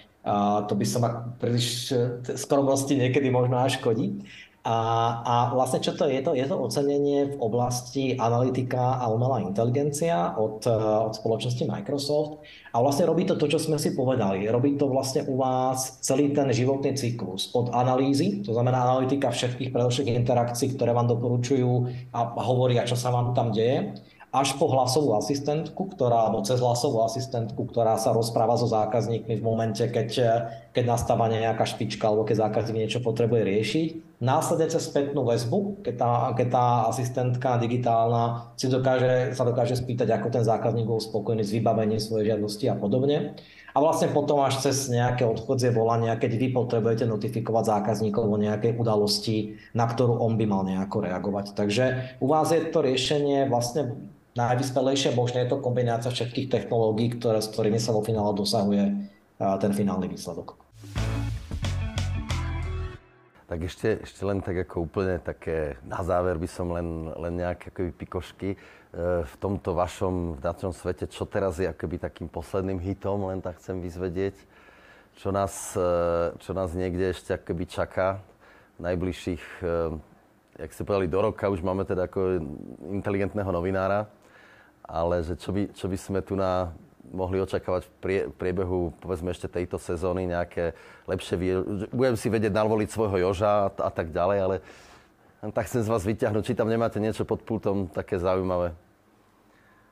to 0.69 0.73
by 0.79 0.87
som 0.87 1.03
príliš 1.43 1.91
skromnosti 2.39 2.93
niekedy 2.95 3.29
možno 3.29 3.61
až 3.61 3.83
škodí. 3.83 4.23
A, 4.61 4.77
a 5.25 5.35
vlastne 5.57 5.81
čo 5.81 5.97
to 5.97 6.05
je? 6.05 6.21
To 6.21 6.37
je 6.37 6.45
to 6.45 6.53
ocenenie 6.53 7.33
v 7.33 7.37
oblasti 7.41 8.13
analytika 8.13 9.01
a 9.01 9.09
umelá 9.09 9.41
inteligencia 9.41 10.37
od, 10.37 10.61
eh, 10.69 10.73
od 10.77 11.17
spoločnosti 11.17 11.65
Microsoft. 11.65 12.45
A 12.77 12.85
vlastne 12.85 13.09
robí 13.09 13.25
to 13.25 13.41
to, 13.41 13.49
čo 13.49 13.57
sme 13.57 13.81
si 13.81 13.97
povedali. 13.97 14.45
Robí 14.53 14.77
to 14.77 14.85
vlastne 14.93 15.25
u 15.25 15.41
vás 15.41 16.05
celý 16.05 16.37
ten 16.37 16.53
životný 16.53 16.93
cyklus. 16.93 17.49
Od 17.57 17.73
analýzy, 17.73 18.45
to 18.45 18.53
znamená 18.53 18.85
analytika 18.85 19.33
všetkých 19.33 19.73
predovšetkých 19.73 20.21
interakcií, 20.21 20.77
ktoré 20.77 20.93
vám 20.93 21.09
doporučujú 21.09 21.73
a 22.13 22.21
hovoria, 22.45 22.85
čo 22.85 23.01
sa 23.01 23.09
vám 23.09 23.33
tam 23.33 23.57
deje 23.57 23.97
až 24.31 24.55
po 24.63 24.71
hlasovú 24.71 25.19
asistentku, 25.19 25.91
ktorá, 25.91 26.31
alebo 26.31 26.47
cez 26.47 26.63
hlasovú 26.63 27.03
asistentku, 27.03 27.67
ktorá 27.67 27.99
sa 27.99 28.15
rozpráva 28.15 28.55
so 28.55 28.71
zákazníkmi 28.71 29.35
v 29.35 29.43
momente, 29.43 29.83
keď, 29.83 30.09
keď 30.71 30.85
nastáva 30.87 31.27
nejaká 31.27 31.67
špička 31.67 32.07
alebo 32.07 32.23
keď 32.23 32.47
zákazník 32.47 32.87
niečo 32.87 33.03
potrebuje 33.03 33.43
riešiť. 33.43 33.89
Následne 34.23 34.71
cez 34.71 34.87
spätnú 34.87 35.27
väzbu, 35.27 35.83
keď 35.83 35.95
tá, 35.99 36.13
keď 36.39 36.47
tá 36.47 36.67
asistentka 36.95 37.59
digitálna 37.59 38.55
si 38.55 38.71
dokáže, 38.71 39.35
sa 39.35 39.43
dokáže 39.43 39.75
spýtať, 39.75 40.15
ako 40.15 40.29
ten 40.31 40.45
zákazník 40.47 40.87
bol 40.87 41.03
spokojný 41.03 41.43
s 41.43 41.51
vybavením 41.51 41.99
svojej 41.99 42.31
žiadosti 42.31 42.71
a 42.71 42.79
podobne. 42.79 43.35
A 43.71 43.79
vlastne 43.79 44.11
potom 44.11 44.43
až 44.43 44.63
cez 44.63 44.91
nejaké 44.91 45.23
odchodzie 45.23 45.71
volania, 45.71 46.19
keď 46.19 46.39
vy 46.39 46.49
potrebujete 46.51 47.07
notifikovať 47.07 47.65
zákazníkov 47.71 48.27
o 48.27 48.39
nejakej 48.39 48.75
udalosti, 48.75 49.63
na 49.79 49.87
ktorú 49.87 50.19
on 50.19 50.35
by 50.35 50.45
mal 50.47 50.63
nejako 50.67 51.07
reagovať. 51.07 51.55
Takže 51.55 51.85
u 52.19 52.27
vás 52.27 52.51
je 52.51 52.67
to 52.67 52.83
riešenie 52.83 53.47
vlastne 53.47 53.95
najvyspelejšie, 54.49 55.13
možno 55.13 55.45
je 55.45 55.49
to 55.53 55.61
kombinácia 55.61 56.09
všetkých 56.09 56.49
technológií, 56.49 57.13
ktoré, 57.13 57.45
s 57.45 57.53
ktorými 57.53 57.77
sa 57.77 57.93
vo 57.93 58.01
finále 58.01 58.33
dosahuje 58.33 58.85
ten 59.41 59.73
finálny 59.73 60.09
výsledok. 60.09 60.61
Tak 63.51 63.67
ešte, 63.67 64.07
ešte 64.07 64.23
len 64.23 64.39
tak 64.39 64.63
ako 64.63 64.87
úplne 64.87 65.19
také, 65.19 65.75
na 65.83 66.07
záver 66.07 66.39
by 66.39 66.47
som 66.47 66.71
len, 66.71 67.11
len 67.19 67.35
nejaké 67.35 67.75
akoby 67.75 67.91
pikošky. 67.99 68.55
E, 68.55 68.57
v 69.27 69.35
tomto 69.43 69.75
vašom 69.75 70.39
vnútornom 70.39 70.71
svete, 70.71 71.11
čo 71.11 71.27
teraz 71.27 71.59
je 71.59 71.67
akoby 71.67 71.99
takým 71.99 72.31
posledným 72.31 72.79
hitom, 72.79 73.27
len 73.27 73.43
tak 73.43 73.59
chcem 73.59 73.83
vyzvedieť, 73.83 74.39
čo 75.19 75.35
nás, 75.35 75.75
e, 75.75 75.91
čo 76.39 76.55
nás 76.55 76.71
niekde 76.79 77.11
ešte 77.11 77.35
akoby 77.35 77.67
čaká 77.67 78.23
najbližších, 78.79 79.67
e, 79.67 79.99
jak 80.63 80.71
ste 80.71 80.87
povedali, 80.87 81.11
do 81.11 81.19
roka 81.19 81.51
už 81.51 81.59
máme 81.67 81.83
teda 81.83 82.07
ako 82.07 82.39
inteligentného 82.87 83.51
novinára, 83.51 84.07
ale 84.85 85.23
že 85.23 85.35
čo 85.39 85.51
by, 85.55 85.63
čo 85.73 85.87
by 85.87 85.97
sme 85.99 86.21
tu 86.21 86.35
na, 86.35 86.73
mohli 87.11 87.43
očakávať 87.43 87.87
v 87.87 87.93
prie, 87.99 88.21
priebehu, 88.31 88.95
povedzme 89.03 89.35
ešte 89.35 89.51
tejto 89.51 89.77
sezóny, 89.77 90.31
nejaké 90.31 90.73
lepšie, 91.11 91.37
budem 91.91 92.17
si 92.17 92.31
vedieť 92.31 92.55
navoliť 92.55 92.89
svojho 92.91 93.31
Joža 93.31 93.67
a, 93.67 93.69
a 93.71 93.91
tak 93.91 94.15
ďalej, 94.15 94.39
ale 94.39 94.57
tak 95.53 95.67
chcem 95.67 95.83
z 95.83 95.91
vás 95.91 96.05
vyťahnuť, 96.05 96.43
či 96.45 96.59
tam 96.59 96.69
nemáte 96.69 97.01
niečo 97.03 97.25
pod 97.25 97.43
pultom 97.43 97.89
také 97.91 98.21
zaujímavé. 98.21 98.77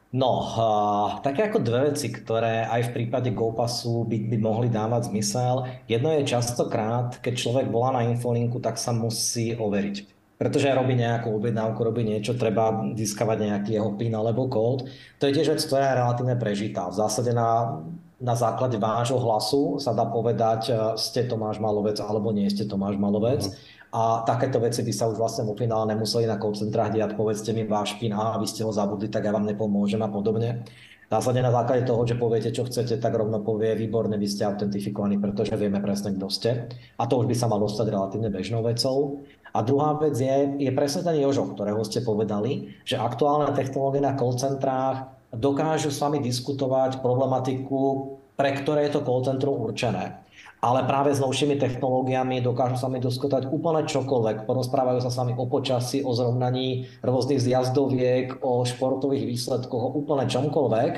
No, 0.08 0.40
uh, 0.40 1.20
také 1.20 1.52
ako 1.52 1.60
dve 1.60 1.92
veci, 1.92 2.08
ktoré 2.08 2.64
aj 2.64 2.88
v 2.88 2.92
prípade 2.96 3.28
GoPassu 3.28 4.08
by, 4.08 4.32
by 4.32 4.36
mohli 4.40 4.72
dávať 4.72 5.12
zmysel. 5.12 5.68
Jedno 5.84 6.16
je 6.16 6.24
častokrát, 6.24 7.20
keď 7.20 7.34
človek 7.36 7.66
volá 7.68 7.92
na 7.92 8.08
infolinku, 8.08 8.56
tak 8.56 8.80
sa 8.80 8.96
musí 8.96 9.52
overiť 9.52 10.17
pretože 10.38 10.70
robí 10.70 10.94
nejakú 10.94 11.34
objednávku, 11.34 11.82
robí 11.82 12.06
niečo, 12.06 12.38
treba 12.38 12.94
získavať 12.94 13.38
nejaký 13.42 13.70
jeho 13.74 13.90
PIN 13.98 14.14
alebo 14.14 14.46
kód. 14.46 14.86
To 15.18 15.26
je 15.26 15.34
tiež 15.34 15.58
vec, 15.58 15.60
ktorá 15.66 15.92
je 15.92 15.98
relatívne 15.98 16.36
prežitá. 16.38 16.86
V 16.86 16.94
zásade 16.94 17.34
na, 17.34 17.82
na 18.22 18.38
základe 18.38 18.78
vášho 18.78 19.18
hlasu 19.18 19.82
sa 19.82 19.90
dá 19.90 20.06
povedať, 20.06 20.70
e, 20.70 20.72
ste 20.94 21.26
Tomáš 21.26 21.58
Malovec 21.58 21.98
alebo 21.98 22.30
nie 22.30 22.46
ste 22.46 22.70
Tomáš 22.70 23.02
Malovec. 23.02 23.50
Uh-huh. 23.50 23.76
A 23.88 24.22
takéto 24.22 24.62
veci 24.62 24.86
by 24.86 24.92
sa 24.94 25.10
už 25.10 25.18
vlastne 25.18 25.42
vo 25.42 25.58
finále 25.58 25.90
nemuseli 25.90 26.30
na 26.30 26.38
call 26.38 26.54
centrách 26.54 26.94
diať, 26.94 27.18
povedzte 27.18 27.50
mi 27.50 27.66
váš 27.66 27.98
PIN 27.98 28.14
a 28.14 28.38
vy 28.38 28.46
ste 28.46 28.62
ho 28.62 28.70
zabudli, 28.70 29.10
tak 29.10 29.26
ja 29.26 29.34
vám 29.34 29.48
nepomôžem 29.48 29.98
a 30.04 30.12
podobne. 30.12 30.62
Následne 31.08 31.40
na 31.40 31.48
základe 31.48 31.88
toho, 31.88 32.04
že 32.04 32.20
poviete, 32.20 32.52
čo 32.52 32.68
chcete, 32.68 33.00
tak 33.00 33.16
rovno 33.16 33.40
povie, 33.40 33.72
výborne, 33.72 34.20
vy 34.20 34.28
ste 34.28 34.44
autentifikovaní, 34.44 35.16
pretože 35.16 35.56
vieme 35.56 35.80
presne, 35.80 36.12
kto 36.12 36.28
ste. 36.28 36.68
A 37.00 37.08
to 37.08 37.16
už 37.16 37.32
by 37.32 37.32
sa 37.32 37.48
malo 37.48 37.64
stať 37.64 37.88
relatívne 37.88 38.28
bežnou 38.28 38.60
vecou. 38.60 39.24
A 39.52 39.64
druhá 39.64 39.96
vec 39.96 40.16
je, 40.18 40.60
je 40.60 40.70
presne 40.72 41.04
ten 41.04 41.16
Jožo, 41.20 41.48
ktorého 41.52 41.80
ste 41.84 42.04
povedali, 42.04 42.76
že 42.84 43.00
aktuálne 43.00 43.52
technológie 43.56 44.04
na 44.04 44.16
call 44.16 44.36
centrách 44.36 45.12
dokážu 45.32 45.92
s 45.92 46.00
vami 46.00 46.20
diskutovať 46.24 47.04
problematiku, 47.04 48.16
pre 48.36 48.54
ktoré 48.54 48.88
je 48.88 48.98
to 48.98 49.04
call 49.04 49.20
centrum 49.24 49.60
určené. 49.60 50.24
Ale 50.58 50.82
práve 50.90 51.14
s 51.14 51.22
novšími 51.22 51.54
technológiami 51.54 52.42
dokážu 52.42 52.82
sa 52.82 52.90
mi 52.90 52.98
diskutovať 52.98 53.46
úplne 53.46 53.86
čokoľvek. 53.86 54.42
Porozprávajú 54.42 54.98
sa 54.98 55.10
s 55.10 55.18
vami 55.22 55.38
o 55.38 55.46
počasí, 55.46 56.02
o 56.02 56.10
zrovnaní 56.10 56.90
rôznych 56.98 57.38
zjazdoviek, 57.38 58.42
o 58.42 58.66
športových 58.66 59.22
výsledkoch, 59.22 59.78
o 59.78 59.94
úplne 59.94 60.26
čomkoľvek 60.26 60.92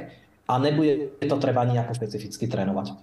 a 0.49 0.53
nebude 0.57 1.13
to 1.21 1.37
treba 1.37 1.69
nejako 1.69 1.93
špecificky 1.93 2.49
trénovať. 2.49 2.97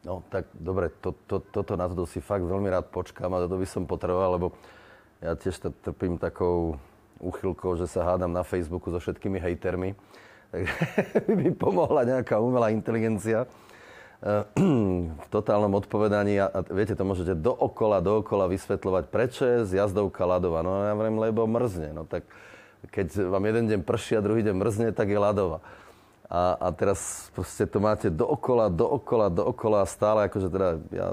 No 0.00 0.24
tak 0.32 0.48
dobre, 0.56 0.88
to, 1.04 1.12
to, 1.28 1.44
toto 1.44 1.76
na 1.76 1.84
to 1.88 2.08
si 2.08 2.24
fakt 2.24 2.40
veľmi 2.40 2.72
rád 2.72 2.88
počkám 2.88 3.28
a 3.36 3.44
to 3.44 3.60
by 3.60 3.68
som 3.68 3.84
potreboval, 3.84 4.40
lebo 4.40 4.46
ja 5.20 5.36
tiež 5.36 5.60
trpím 5.84 6.16
takou 6.16 6.80
úchylkou, 7.20 7.76
že 7.76 7.84
sa 7.84 8.08
hádam 8.08 8.32
na 8.32 8.40
Facebooku 8.40 8.88
so 8.88 8.96
všetkými 8.96 9.36
hejtermi. 9.36 9.92
Takže 10.50 10.72
by 11.28 11.34
mi 11.36 11.52
pomohla 11.52 12.08
nejaká 12.08 12.40
umelá 12.40 12.72
inteligencia. 12.72 13.44
v 15.24 15.28
totálnom 15.32 15.72
odpovedaní 15.80 16.44
a, 16.44 16.52
a 16.52 16.60
viete, 16.68 16.92
to 16.92 17.08
môžete 17.08 17.40
dookola, 17.40 18.04
dookola 18.04 18.52
vysvetľovať, 18.52 19.04
prečo 19.08 19.48
je 19.48 19.58
z 19.64 19.80
jazdovka 19.80 20.28
ľadová. 20.28 20.60
No 20.60 20.84
ja 20.84 20.92
viem, 20.92 21.16
lebo 21.16 21.48
mrzne. 21.48 21.96
No 21.96 22.04
tak 22.04 22.28
keď 22.92 23.16
vám 23.32 23.44
jeden 23.48 23.64
deň 23.72 23.80
prší 23.80 24.20
a 24.20 24.24
druhý 24.24 24.44
deň 24.44 24.56
mrzne, 24.60 24.86
tak 24.92 25.08
je 25.08 25.16
ľadová. 25.16 25.64
A, 26.30 26.54
a 26.54 26.68
teraz 26.70 27.26
proste 27.34 27.66
to 27.66 27.82
máte 27.82 28.06
dookola, 28.06 28.70
dookola, 28.70 29.26
dookola 29.26 29.82
a 29.82 29.90
stále, 29.90 30.30
akože 30.30 30.46
teda 30.46 30.68
ja 30.94 31.08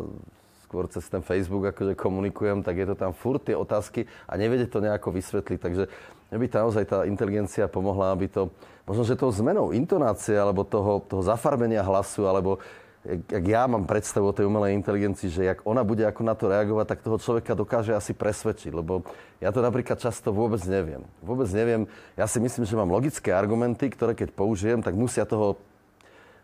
skôr 0.62 0.86
cez 0.92 1.10
ten 1.10 1.26
Facebook 1.26 1.74
akože 1.74 1.98
komunikujem, 1.98 2.62
tak 2.62 2.78
je 2.78 2.86
to 2.92 2.96
tam 3.00 3.18
furt 3.18 3.42
tie 3.42 3.58
otázky 3.58 4.06
a 4.30 4.38
neviete 4.38 4.70
to 4.70 4.78
nejako 4.84 5.16
vysvetliť. 5.16 5.58
Takže 5.58 5.84
mne 6.28 6.38
by 6.44 6.48
naozaj 6.52 6.84
tá 6.86 6.98
inteligencia 7.08 7.72
pomohla, 7.72 8.12
aby 8.12 8.28
to, 8.28 8.52
možno, 8.84 9.08
že 9.08 9.16
tou 9.16 9.32
zmenou 9.32 9.72
intonácie 9.72 10.36
alebo 10.36 10.68
toho, 10.68 11.02
toho 11.08 11.24
zafarbenia 11.24 11.82
hlasu, 11.82 12.28
alebo 12.28 12.60
jak 13.08 13.46
ja 13.48 13.64
mám 13.72 13.88
predstavu 13.88 14.28
o 14.28 14.36
tej 14.36 14.52
umelej 14.52 14.76
inteligencii, 14.76 15.32
že 15.32 15.48
jak 15.48 15.64
ona 15.64 15.88
bude 15.88 16.04
ako 16.04 16.22
na 16.28 16.36
to 16.36 16.52
reagovať, 16.52 16.86
tak 16.92 17.06
toho 17.08 17.16
človeka 17.16 17.56
dokáže 17.56 17.96
asi 17.96 18.12
presvedčiť. 18.12 18.76
Lebo 18.76 19.08
ja 19.40 19.56
to 19.56 19.64
napríklad 19.64 19.96
často 19.96 20.36
vôbec 20.36 20.60
neviem. 20.68 21.08
Vôbec 21.24 21.48
neviem. 21.56 21.88
Ja 22.20 22.28
si 22.28 22.44
myslím, 22.44 22.68
že 22.68 22.76
mám 22.76 22.92
logické 22.92 23.32
argumenty, 23.32 23.88
ktoré 23.88 24.12
keď 24.12 24.36
použijem, 24.36 24.84
tak 24.84 24.92
musia 25.00 25.24
toho 25.24 25.56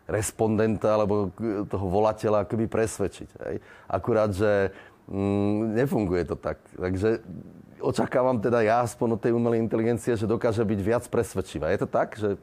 respondenta 0.08 0.96
alebo 0.96 1.32
toho 1.68 1.86
volateľa 1.88 2.48
akoby 2.48 2.64
presvedčiť. 2.68 3.28
Hej. 3.44 3.56
Akurát, 3.84 4.32
že 4.32 4.72
mm, 5.08 5.84
nefunguje 5.84 6.24
to 6.24 6.36
tak. 6.36 6.60
Takže 6.76 7.20
očakávam 7.84 8.40
teda 8.40 8.64
ja 8.64 8.80
aspoň 8.80 9.16
od 9.16 9.20
tej 9.20 9.32
umelej 9.36 9.60
inteligencie, 9.60 10.16
že 10.16 10.28
dokáže 10.28 10.64
byť 10.64 10.80
viac 10.80 11.04
presvedčivá. 11.12 11.72
Je 11.72 11.80
to 11.84 11.88
tak, 11.88 12.16
že 12.16 12.40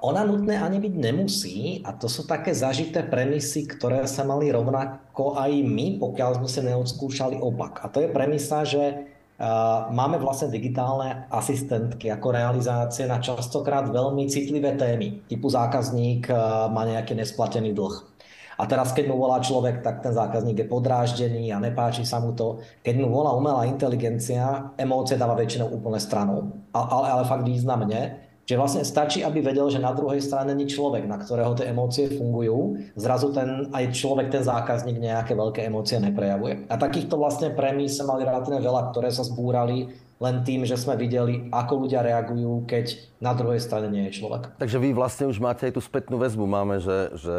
ona 0.00 0.22
nutné 0.24 0.56
ani 0.56 0.80
byť 0.80 0.94
nemusí 0.96 1.84
a 1.84 1.92
to 1.92 2.08
sú 2.08 2.24
také 2.24 2.56
zažité 2.56 3.04
premisy, 3.04 3.68
ktoré 3.68 4.08
sa 4.08 4.24
mali 4.24 4.48
rovnako 4.48 5.36
aj 5.36 5.52
my, 5.62 6.00
pokiaľ 6.00 6.40
sme 6.40 6.48
si 6.48 6.60
neodskúšali 6.64 7.36
opak. 7.36 7.84
A 7.84 7.92
to 7.92 8.00
je 8.00 8.08
premisa, 8.08 8.64
že 8.64 8.82
uh, 8.82 9.92
máme 9.92 10.16
vlastne 10.16 10.48
digitálne 10.48 11.28
asistentky 11.28 12.08
ako 12.08 12.32
realizácie 12.32 13.04
na 13.04 13.20
častokrát 13.20 13.88
veľmi 13.88 14.24
citlivé 14.32 14.76
témy, 14.80 15.28
typu 15.28 15.52
zákazník 15.52 16.32
uh, 16.32 16.72
má 16.72 16.88
nejaký 16.88 17.12
nesplatený 17.12 17.76
dlh 17.76 18.18
a 18.58 18.66
teraz, 18.66 18.90
keď 18.90 19.06
mu 19.06 19.22
volá 19.22 19.38
človek, 19.38 19.86
tak 19.86 20.02
ten 20.02 20.10
zákazník 20.10 20.66
je 20.66 20.66
podráždený 20.66 21.54
a 21.54 21.62
nepáči 21.62 22.02
sa 22.02 22.18
mu 22.18 22.34
to. 22.34 22.58
Keď 22.82 22.98
mu 22.98 23.06
volá 23.06 23.30
umelá 23.30 23.70
inteligencia, 23.70 24.74
emócie 24.74 25.14
dáva 25.14 25.38
väčšinou 25.38 25.70
úplne 25.70 26.02
stranou. 26.02 26.50
Ale, 26.74 27.06
ale 27.06 27.22
fakt 27.22 27.46
významne. 27.46 28.18
Že 28.48 28.56
vlastne 28.56 28.80
stačí, 28.80 29.20
aby 29.20 29.44
vedel, 29.44 29.68
že 29.68 29.76
na 29.76 29.92
druhej 29.92 30.24
strane 30.24 30.56
není 30.56 30.64
človek, 30.64 31.04
na 31.04 31.20
ktorého 31.20 31.52
tie 31.52 31.68
emócie 31.68 32.08
fungujú. 32.08 32.80
Zrazu 32.96 33.28
ten, 33.36 33.68
aj 33.76 33.92
človek, 33.92 34.32
ten 34.32 34.40
zákazník 34.40 34.96
nejaké 34.96 35.36
veľké 35.36 35.68
emócie 35.68 36.00
neprejavuje. 36.00 36.64
A 36.72 36.80
takýchto 36.80 37.20
vlastne 37.20 37.52
premís 37.52 38.00
sa 38.00 38.08
mali 38.08 38.24
relatívne 38.24 38.64
veľa, 38.64 38.88
ktoré 38.88 39.12
sa 39.12 39.20
zbúrali 39.20 39.92
len 40.16 40.48
tým, 40.48 40.64
že 40.64 40.80
sme 40.80 40.96
videli, 40.96 41.52
ako 41.52 41.84
ľudia 41.84 42.00
reagujú, 42.00 42.64
keď 42.64 42.96
na 43.20 43.36
druhej 43.36 43.60
strane 43.60 43.92
nie 43.92 44.08
je 44.08 44.16
človek. 44.16 44.56
Takže 44.56 44.80
vy 44.80 44.96
vlastne 44.96 45.28
už 45.28 45.36
máte 45.44 45.68
aj 45.68 45.76
tú 45.76 45.84
spätnú 45.84 46.16
väzbu. 46.16 46.48
Máme, 46.48 46.80
že, 46.80 47.12
že 47.20 47.36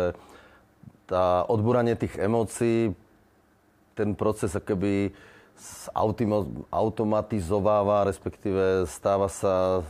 tá 1.10 1.42
odbúranie 1.50 1.98
tých 1.98 2.22
emócií, 2.22 2.94
ten 3.98 4.14
proces 4.14 4.54
akoby 4.54 5.10
automatizováva, 6.70 8.06
respektíve 8.06 8.86
stáva 8.86 9.26
sa 9.26 9.82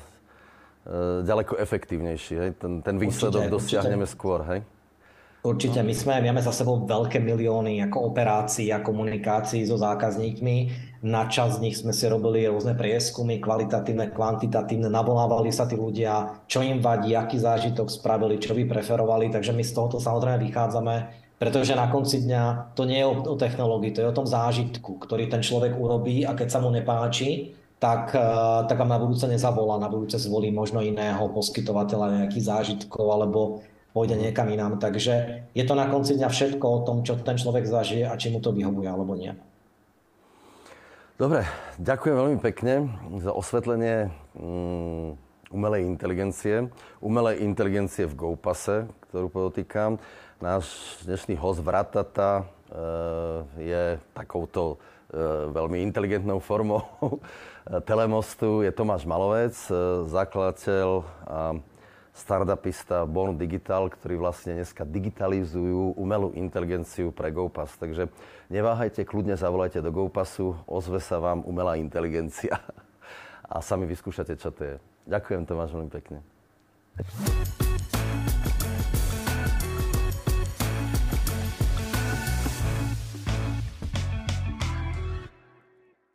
ďaleko 1.24 1.60
efektívnejší. 1.60 2.34
Hej? 2.40 2.52
Ten, 2.58 2.82
ten 2.82 2.96
výsledok 2.98 3.48
určite, 3.48 3.56
dosiahneme 3.56 4.06
určite. 4.08 4.16
skôr. 4.16 4.42
Hej? 4.48 4.60
Určite, 5.40 5.80
my 5.80 5.96
sme, 5.96 6.20
máme 6.20 6.44
za 6.44 6.52
sebou 6.52 6.84
veľké 6.84 7.24
milióny 7.24 7.80
ako 7.88 8.12
operácií 8.12 8.76
a 8.76 8.84
komunikácií 8.84 9.64
so 9.64 9.80
zákazníkmi. 9.80 10.58
Na 11.08 11.32
čas 11.32 11.56
z 11.56 11.64
nich 11.64 11.80
sme 11.80 11.96
si 11.96 12.12
robili 12.12 12.44
rôzne 12.44 12.76
prieskumy, 12.76 13.40
kvalitatívne, 13.40 14.12
kvantitatívne, 14.12 14.92
navolávali 14.92 15.48
sa 15.48 15.64
tí 15.64 15.80
ľudia, 15.80 16.44
čo 16.44 16.60
im 16.60 16.84
vadí, 16.84 17.16
aký 17.16 17.40
zážitok 17.40 17.88
spravili, 17.88 18.36
čo 18.36 18.52
by 18.52 18.68
preferovali, 18.68 19.32
takže 19.32 19.56
my 19.56 19.64
z 19.64 19.72
tohoto 19.72 19.96
samozrejme 20.04 20.44
vychádzame, 20.44 20.96
pretože 21.40 21.72
na 21.72 21.88
konci 21.88 22.20
dňa 22.28 22.76
to 22.76 22.84
nie 22.84 23.00
je 23.00 23.08
o, 23.08 23.16
o 23.32 23.36
technológii, 23.40 23.96
to 23.96 24.04
je 24.04 24.12
o 24.12 24.18
tom 24.20 24.28
zážitku, 24.28 25.00
ktorý 25.00 25.32
ten 25.32 25.40
človek 25.40 25.72
urobí 25.72 26.28
a 26.28 26.36
keď 26.36 26.52
sa 26.52 26.60
mu 26.60 26.68
nepáči, 26.68 27.56
tak, 27.80 28.12
eh, 28.12 28.60
tak 28.68 28.76
vám 28.76 28.92
na 28.92 29.00
budúce 29.00 29.26
nezavolá, 29.26 29.80
na 29.80 29.88
budúce 29.88 30.20
zvolí 30.20 30.52
možno 30.52 30.84
iného 30.84 31.32
poskytovateľa 31.32 32.24
nejakých 32.24 32.44
zážitkov 32.44 33.08
alebo 33.08 33.64
pôjde 33.96 34.20
niekam 34.20 34.52
inám. 34.52 34.78
Takže 34.78 35.48
je 35.56 35.64
to 35.64 35.74
na 35.74 35.88
konci 35.88 36.20
dňa 36.20 36.30
všetko 36.30 36.66
o 36.68 36.84
tom, 36.84 37.02
čo 37.08 37.16
ten 37.18 37.40
človek 37.40 37.66
zažije 37.66 38.06
a 38.06 38.20
či 38.20 38.30
mu 38.30 38.44
to 38.44 38.52
vyhovuje 38.52 38.86
alebo 38.86 39.16
nie. 39.16 39.32
Dobre, 41.20 41.44
ďakujem 41.80 42.16
veľmi 42.16 42.40
pekne 42.40 42.96
za 43.20 43.36
osvetlenie 43.36 44.08
um, 44.40 45.20
umelej 45.52 45.84
inteligencie. 45.84 46.72
Umelej 47.04 47.44
inteligencie 47.44 48.08
v 48.08 48.16
GoPase, 48.16 48.88
ktorú 49.12 49.28
podotýkam. 49.28 50.00
Náš 50.40 50.72
dnešný 51.04 51.36
host 51.36 51.60
Vratata 51.60 52.48
uh, 52.72 53.44
je 53.60 54.00
takouto 54.16 54.80
veľmi 55.54 55.82
inteligentnou 55.82 56.38
formou 56.38 56.86
telemostu. 57.90 58.62
Je 58.62 58.70
Tomáš 58.70 59.10
Malovec, 59.10 59.58
uh, 59.70 60.06
zakladateľ 60.06 61.02
a 61.26 61.40
startupista 62.20 63.08
Born 63.08 63.40
Digital, 63.40 63.88
ktorí 63.88 64.20
vlastne 64.20 64.60
dneska 64.60 64.84
digitalizujú 64.84 65.96
umelú 65.96 66.36
inteligenciu 66.36 67.16
pre 67.16 67.32
GoPass. 67.32 67.80
Takže 67.80 68.12
neváhajte, 68.52 69.08
kľudne 69.08 69.40
zavolajte 69.40 69.80
do 69.80 69.90
GoPassu, 69.96 70.60
ozve 70.68 71.00
sa 71.00 71.24
vám 71.24 71.48
umelá 71.48 71.80
inteligencia 71.80 72.60
a 73.54 73.64
sami 73.64 73.88
vyskúšate, 73.88 74.36
čo 74.36 74.52
to 74.52 74.62
je. 74.62 74.76
Ďakujem, 75.08 75.48
Tomáš, 75.48 75.74
veľmi 75.74 75.90
pekne. 75.90 76.20